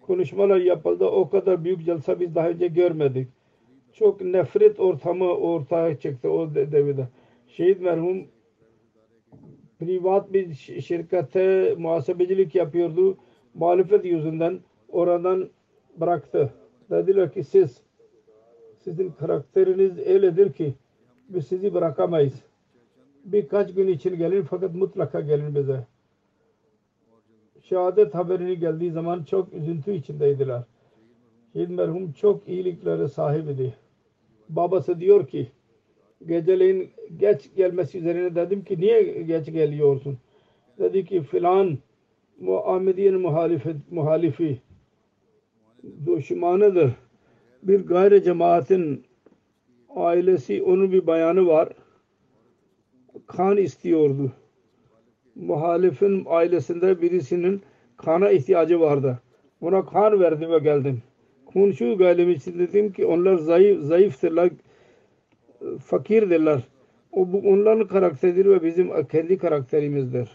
[0.00, 1.04] konuşmalar yapıldı.
[1.04, 3.28] O kadar büyük celsa biz daha önce görmedik.
[3.92, 7.08] Çok nefret ortamı ortaya çıktı o devirde.
[7.48, 8.26] Şehit merhum
[9.78, 13.16] privat bir şirkete muhasebecilik yapıyordu.
[13.54, 15.48] Muhalefet yüzünden oradan
[15.96, 16.52] bıraktı.
[16.90, 17.82] Dediler ki siz
[18.84, 20.74] sizin karakteriniz öyledir ki
[21.28, 22.34] biz sizi bırakamayız.
[23.24, 25.86] Birkaç gün için gelin fakat mutlaka gelin bize.
[27.62, 30.62] Şehadet haberini geldiği zaman çok üzüntü içindeydiler.
[31.52, 33.74] Şehit merhum çok iyiliklere sahibiydi.
[34.48, 35.48] Babası diyor ki
[36.26, 40.18] geceleyin geç gelmesi üzerine dedim ki niye geç geliyorsun?
[40.78, 41.78] Dedi ki filan
[42.48, 44.60] Ahmediye'nin muhalifet, muhalifi
[46.06, 46.92] düşmanıdır.
[47.62, 49.04] Bir gayri cemaatin
[49.96, 51.68] ailesi onun bir bayanı var.
[53.26, 54.32] Kan istiyordu.
[55.34, 57.62] Muhalifin ailesinde birisinin
[57.96, 59.18] kana ihtiyacı vardı.
[59.60, 61.02] Ona kan verdim ve geldim.
[61.46, 64.50] Konuşu geldim için dedim ki onlar zayıf, zayıftırlar
[65.84, 66.60] fakirdirler.
[67.12, 70.30] O bu onların karakteridir ve bizim kendi karakterimizdir.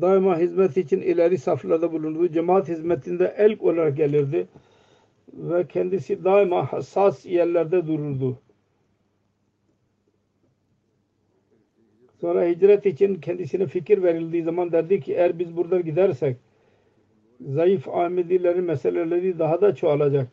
[0.00, 2.28] Daima hizmet için ileri saflarda bulundu.
[2.28, 4.46] Cemaat hizmetinde elk olarak gelirdi.
[5.32, 8.38] Ve kendisi daima hassas yerlerde dururdu.
[12.20, 16.36] Sonra hicret için kendisine fikir verildiği zaman derdi ki eğer biz burada gidersek
[17.40, 20.28] zayıf Ahmedilerin meseleleri daha da çoğalacak.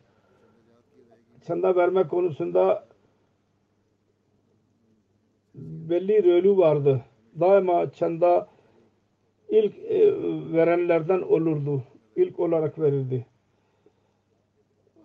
[1.46, 2.88] Çanda verme konusunda
[5.54, 7.04] belli rolü vardı.
[7.40, 8.48] Daima çanda
[9.48, 10.12] ilk e,
[10.52, 11.82] verenlerden olurdu.
[12.16, 13.26] İlk olarak verildi.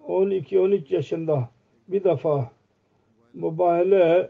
[0.08, 1.49] 12-13 yaşında
[1.88, 2.51] bir defa
[3.34, 4.30] mübahale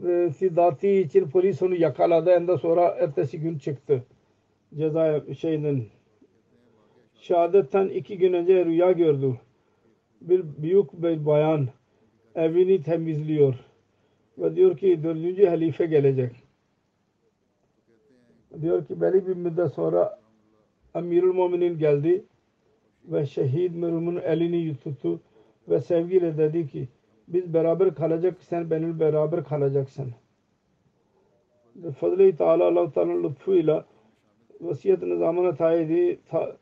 [0.00, 2.36] menfilati için polis onu yakaladı.
[2.36, 4.04] Ondan sonra ertesi gün çıktı.
[4.78, 5.88] Ceza şeyinin
[7.14, 9.40] şehadetten iki gün önce rüya gördü.
[10.20, 11.68] Bir büyük bir bayan
[12.34, 13.54] evini temizliyor.
[14.38, 16.32] Ve diyor ki dördüncü halife gelecek.
[18.60, 20.18] Diyor ki belli bir müddet sonra
[20.94, 22.24] Amirul Muminin geldi
[23.04, 25.20] ve şehit merhumun elini tuttu
[25.68, 26.88] ve sevgiyle dedi ki
[27.28, 30.12] biz beraber kalacak sen benimle beraber kalacaksın.
[32.00, 33.84] Fadli Teala Allah Teala lütfuyla
[34.60, 36.56] vasiyet nizamına tayidi ta,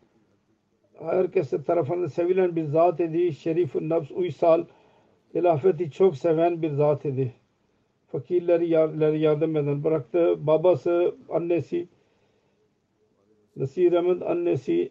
[0.99, 3.33] herkese tarafından sevilen bir zat idi.
[3.33, 4.65] Şerif-ü nefs uysal
[5.35, 7.33] hilafeti çok seven bir zat idi
[8.13, 8.69] fakirleri
[9.19, 10.47] yardım eden bıraktı.
[10.47, 11.89] Babası, annesi,
[13.57, 14.91] Nasir Ahmet annesi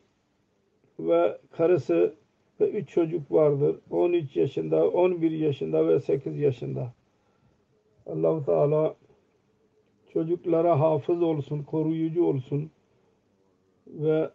[1.08, 2.16] ve karısı
[2.62, 3.76] ve üç çocuk vardır.
[3.89, 6.93] 13 yaşında, 11 yaşında ve 8 yaşında.
[8.06, 8.95] allah Teala
[10.14, 12.72] çocuklara hafız olsun, koruyucu olsun
[13.88, 14.30] ve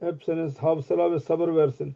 [0.00, 1.94] hepsine hafıza ve sabır versin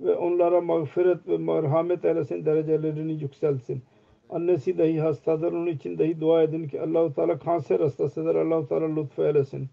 [0.00, 3.82] ve onlara mağfiret ve merhamet eylesin, derecelerini yükselsin.
[4.30, 5.52] Annesi dahi hastadır.
[5.52, 8.34] Onun için dahi dua edin ki Allah-u Teala kanser hastasıdır.
[8.34, 9.68] Allah-u Teala lütfu eylesin.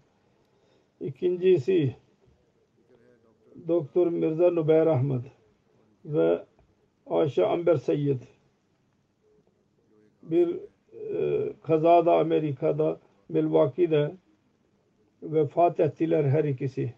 [1.00, 1.96] İkincisi
[3.68, 5.22] Doktor Mirza Nubeyr Ahmet
[6.04, 6.44] ve
[7.06, 8.22] Ayşe Amber Seyyid
[10.22, 10.56] bir
[11.10, 14.12] e, kazada Amerika'da Milwaukee'de
[15.22, 16.94] vefat ettiler her ikisi.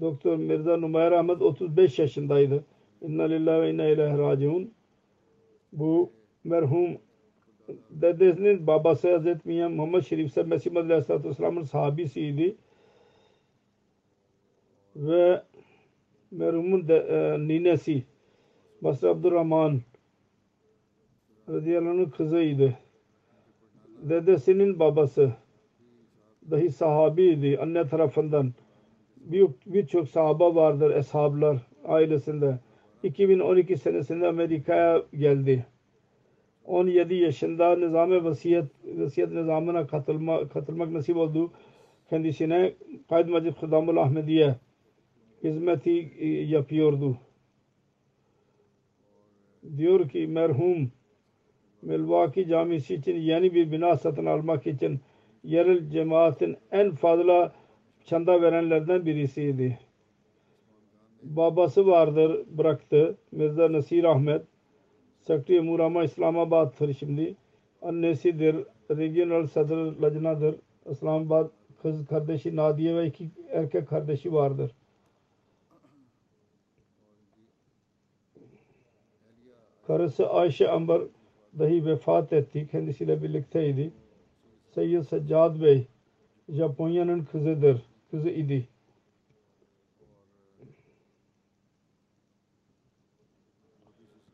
[0.00, 2.64] Doktor Mirza Numayr Ahmet 35 yaşındaydı.
[3.02, 4.72] İnna lillahi ve inna ileyhi raciun.
[5.72, 6.10] Bu
[6.44, 6.98] merhum
[7.90, 12.56] dedesinin babası Hazreti Miyan Muhammed Şerif Mesih Aleyhisselatü Vesselam'ın sahabisiydi.
[14.96, 15.42] Ve
[16.30, 18.04] merhumun de, e, ninesi
[18.82, 19.80] Basri Abdurrahman
[21.48, 22.78] radıyallahu kızıydı.
[24.02, 25.32] Dedesinin babası
[26.50, 28.52] dahi sahabiydi anne tarafından.
[29.16, 32.58] Birçok bir sahaba vardır, eshablar ailesinde.
[33.02, 35.66] 2012 senesinde Amerika'ya geldi.
[36.64, 41.50] 17 yaşında nizam-ı vasiyet, vasiyet nizamına katılma, katılmak nasip oldu.
[42.10, 42.74] Kendisine
[43.08, 44.54] Kaid Macid Khudamul Ahmediye
[45.44, 47.18] hizmeti e, yapıyordu.
[49.76, 50.90] Diyor ki merhum
[51.82, 55.00] Milwaukee Camisi için yeni bir bina satın almak için
[55.44, 57.52] yerel cemaatin en fazla
[58.04, 59.78] çanda verenlerden birisiydi.
[61.22, 63.16] Babası vardır bıraktı.
[63.32, 64.42] Mirza Nasir Ahmet.
[65.20, 67.36] Sekreteri Murama İslamabad'dır şimdi.
[67.82, 68.56] Annesidir.
[68.90, 70.54] Regional Sadr Lajnadır.
[70.90, 71.50] İslamabad
[71.82, 74.72] kız kardeşi Nadiye ve iki erkek kardeşi vardır.
[79.90, 81.02] Karısı Ayşe Ambar
[81.58, 82.68] dahi vefat etti.
[82.70, 83.92] Kendisiyle birlikteydi.
[84.74, 85.86] Seyyid Seccad Bey
[86.48, 87.82] Japonya'nın kızıdır.
[88.10, 88.68] Kızı idi.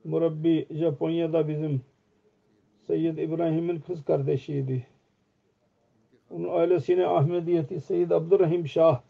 [0.05, 1.81] Murabbi Japonya'da bizim
[2.87, 4.87] Seyyid İbrahim'in kız kardeşiydi.
[6.31, 9.01] Onun ailesine Ahmediyeti Seyyid Abdurrahim Şah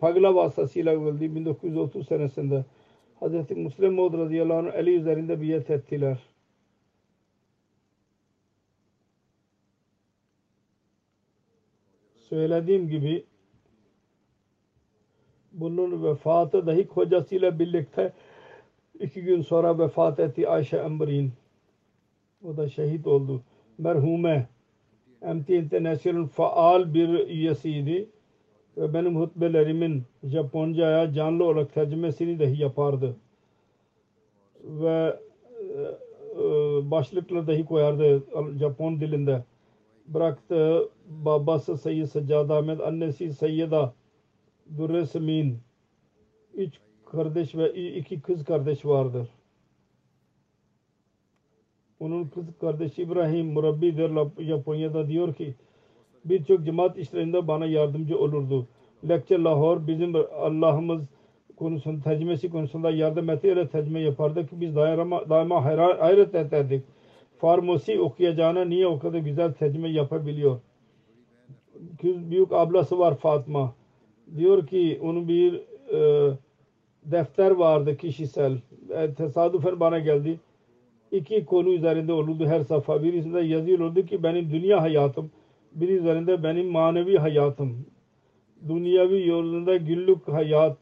[0.00, 2.64] Pagla vasıtasıyla öldü 1930 senesinde.
[3.22, 3.50] Hz.
[3.50, 6.18] Müslim Maud radıyallahu anh Ali üzerinde biyet ettiler.
[12.14, 13.24] Söylediğim gibi
[15.52, 18.12] bunun vefatı dahi kocasıyla birlikte
[19.00, 21.32] iki gün sonra vefat etti Ayşe Emrin.
[22.44, 23.42] O da şehit oldu.
[23.78, 24.48] Merhume
[25.22, 28.08] MT International faal bir üyesiydi
[28.76, 33.16] ve benim hutbelerimin Japonca'ya canlı olarak tercümesini dahi yapardı.
[34.64, 35.18] Ve
[36.34, 38.22] e, başlıkları dahi koyardı
[38.58, 39.44] Japon dilinde.
[40.06, 43.94] Bıraktı babası Seyyid Seccad Ahmet, annesi Seyyida
[44.78, 45.58] Durre Semin.
[46.54, 46.74] Üç
[47.06, 49.28] kardeş ve iki kız kardeş vardır.
[52.00, 55.54] Onun kız kardeşi İbrahim murabbidir Japonya'da diyor ki
[56.24, 58.66] birçok cemaat işlerinde bana yardımcı olurdu.
[59.08, 61.02] Lecture Lahore bizim Allah'ımız
[61.56, 66.84] konusunda tercümesi konusunda yardım etti öyle tercüme yapardı ki biz daima, daima hayret ederdik.
[67.38, 70.60] Farmasi okuyacağına niye o kadar güzel tercüme yapabiliyor?
[72.02, 73.74] Büyük ablası var Fatma.
[74.36, 75.54] Diyor ki onun bir
[75.94, 76.32] e,
[77.04, 78.58] defter vardı kişisel.
[78.90, 80.40] E, tesadüfen bana geldi.
[81.12, 83.02] İki konu üzerinde olurdu her sayfa.
[83.02, 85.30] Birisinde yazıyor oldu ki benim dünya hayatım.
[85.74, 87.86] Bir üzerinde benim manevi hayatım.
[88.68, 90.76] Dünyavi yolunda günlük hayat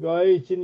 [0.00, 0.62] gaye için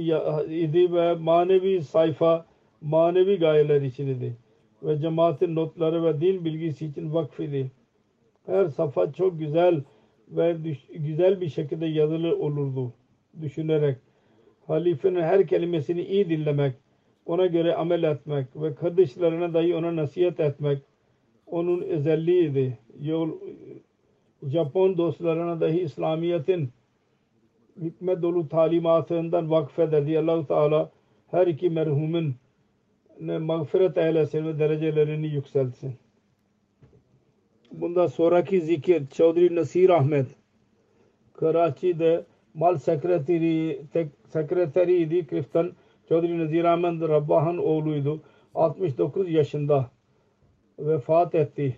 [0.48, 2.46] idi ve manevi sayfa
[2.80, 4.36] manevi gayeler için idi.
[4.82, 7.70] Ve cemaatin notları ve din bilgisi için vakf idi.
[8.46, 9.82] Her sayfa çok güzel
[10.28, 10.56] ve
[10.94, 12.92] güzel bir şekilde yazılı olurdu.
[13.42, 13.96] Düşünerek
[14.66, 16.74] halifenin her kelimesini iyi dinlemek,
[17.26, 20.78] ona göre amel etmek ve kardeşlerine dahi ona nasihat etmek
[21.52, 22.78] onun özelliğiydi.
[23.00, 23.30] Yol,
[24.42, 26.70] Japon dostlarına dahi İslamiyet'in
[27.82, 30.18] hikmet dolu talimatından vakfederdi.
[30.18, 30.90] allah Teala
[31.30, 32.34] her iki merhumun
[33.20, 35.94] mağfiret eylesin ve derecelerini yükseltsin.
[37.72, 40.26] Bundan sonraki zikir Çavdri Nasir Ahmet
[41.34, 42.24] Karachi'de
[42.54, 45.72] mal sekreteri tek sekreteriydi Kriftan
[46.08, 48.20] Çavdri Nazir Ahmet Rabbahan oğluydu.
[48.54, 49.90] 69 yaşında
[50.86, 51.76] vefat etti.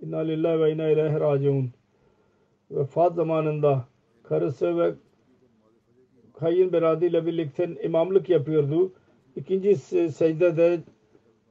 [0.00, 1.70] İnna lillahi ve inna ileyhi raciun.
[2.70, 3.84] Vefat zamanında
[4.22, 4.94] karısı ve
[6.34, 8.92] kayınbiradiyle birlikte imamlık yapıyordu.
[9.36, 9.76] İkinci
[10.12, 10.80] secdede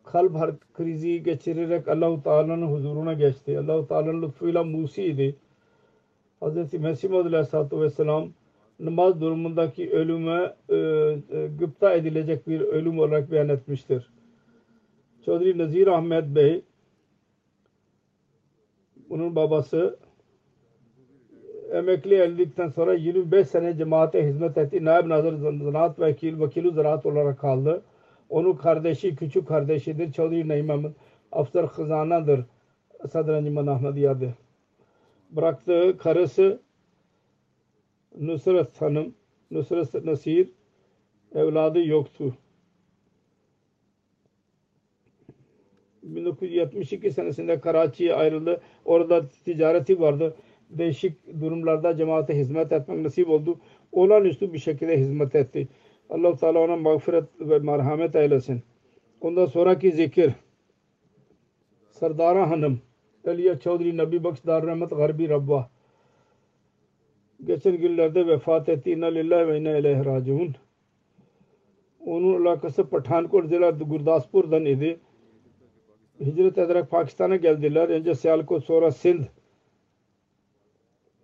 [0.03, 0.33] kalp
[0.73, 3.59] krizi geçirerek Allahu Teala'nın huzuruna geçti.
[3.59, 5.35] Allahu Teala'nın lütfuyla musiydi.
[6.41, 6.73] Hz.
[6.73, 8.29] Mesih Maud Aleyhisselatü Vesselam
[8.79, 14.09] namaz durumundaki ölüme e, e, gıpta edilecek bir ölüm olarak beyan etmiştir.
[15.25, 16.63] Çodri Nazir Ahmet Bey
[19.09, 19.99] onun babası
[21.71, 24.85] emekli olduktan sonra 25 sene cemaate hizmet etti.
[24.85, 27.81] Naib Nazır Zanaat Vekil, Vekilu Zanaat olarak kaldı.
[28.29, 30.11] Onun kardeşi, küçük kardeşidir.
[30.11, 30.91] Çodri Naim Ahmet.
[31.31, 32.45] Afsar Khazana'dır.
[33.11, 34.33] Sadr Anjuman Ahmediye'de.
[35.31, 36.61] Bıraktığı karısı
[38.17, 39.15] Nusret Hanım,
[39.51, 40.49] Nusret Nasir
[41.35, 42.33] evladı yoktu.
[46.15, 48.61] 1972 senesinde Karachi'ye ayrıldı.
[48.85, 50.35] Orada ticareti vardı.
[50.69, 53.59] Değişik durumlarda cemaate hizmet etmek nasip oldu.
[53.91, 55.67] Olağanüstü bir şekilde hizmet etti.
[56.09, 58.63] allah Teala ona mağfiret ve merhamet eylesin.
[59.21, 60.33] Ondan sonraki zikir
[61.91, 62.81] Sardara Hanım
[63.27, 65.69] Aliye Çavdri Nabi Bakş Dar Rahmet Garbi Rabba
[67.45, 68.91] geçen günlerde vefat etti.
[68.91, 70.55] İnna lillahi ve inna ileyhi raciun.
[72.05, 74.99] Onun alakası Pathankot Zila Gurdaspur'dan idi.
[76.25, 77.89] Hicret ederek Pakistan'a geldiler.
[77.89, 79.23] Önce Sialkot sonra Sindh.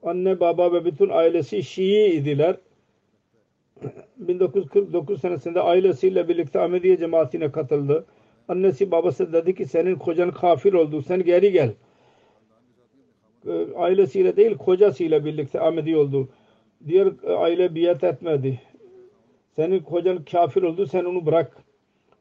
[0.04, 2.58] Anne baba ve bütün ailesi Şii idiler.
[4.18, 8.06] 1949 senesinde ailesiyle birlikte Ahmediye cemaatine katıldı.
[8.48, 11.02] Annesi babası dedi ki senin kocan kafir oldu.
[11.02, 11.74] Sen geri gel.
[13.48, 16.30] Ee, ailesiyle değil kocasıyla birlikte Ahmedi oldu.
[16.88, 18.62] Diğer aile biat etmedi.
[19.56, 21.58] Senin kocan kafir oldu sen onu bırak.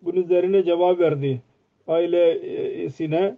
[0.03, 1.43] Bunun üzerine cevap verdi
[1.89, 3.37] ailesine.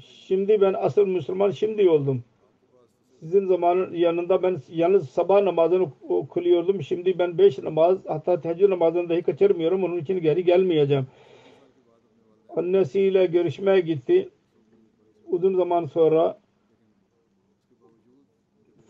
[0.00, 2.24] Şimdi ben asıl Müslüman şimdi oldum.
[3.20, 5.88] Sizin zamanın yanında ben yalnız sabah namazını
[6.34, 6.82] kılıyordum.
[6.82, 9.84] Şimdi ben beş namaz hatta teheccüd namazını dahi kaçırmıyorum.
[9.84, 11.06] Onun için geri gelmeyeceğim.
[12.56, 14.28] Annesiyle görüşmeye gitti.
[15.26, 16.38] Uzun zaman sonra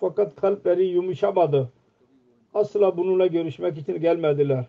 [0.00, 1.72] fakat kalpleri yumuşamadı.
[2.55, 4.64] Asla bununla görüşmek için gelmediler.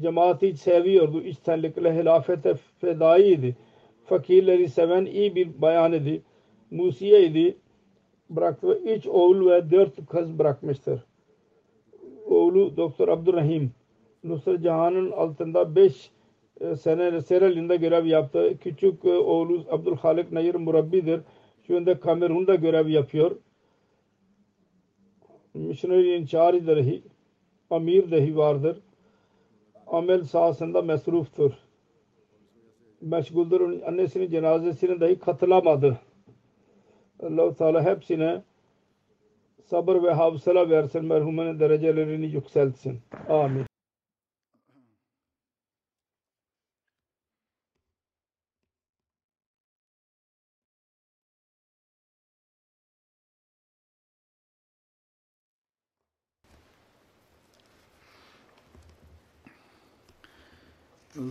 [0.00, 1.20] Cemaati seviyordu.
[1.20, 3.56] İçtenlikle hilafete fedaiydi.
[4.04, 6.22] Fakirleri seven iyi bir bayan idi.
[6.70, 7.56] Musiye idi.
[8.30, 8.80] Bıraktı.
[8.84, 11.00] Üç oğul ve dört kız bırakmıştır.
[12.26, 13.72] Oğlu Doktor Abdurrahim
[14.24, 16.10] Nusret Cahan'ın altında beş
[16.60, 18.58] e, sene Sierra görev yaptı.
[18.60, 21.20] Küçük e, oğlu Abdülhalik Nayir murabbidir.
[21.66, 23.36] Şu anda Kamerun'da görev yapıyor.
[25.54, 26.26] Missionary in
[26.66, 27.02] dahi,
[27.70, 28.80] amir dahi vardır.
[29.86, 31.52] Amel sahasında mesruftur.
[33.00, 33.82] Meşguldür.
[33.82, 35.98] Annesinin cenazesine dahi katılamadı.
[37.22, 38.42] allah Teala hepsine
[39.64, 41.04] sabır ve hafsala versin.
[41.04, 43.00] Merhumenin derecelerini yükseltsin.
[43.28, 43.64] Amin.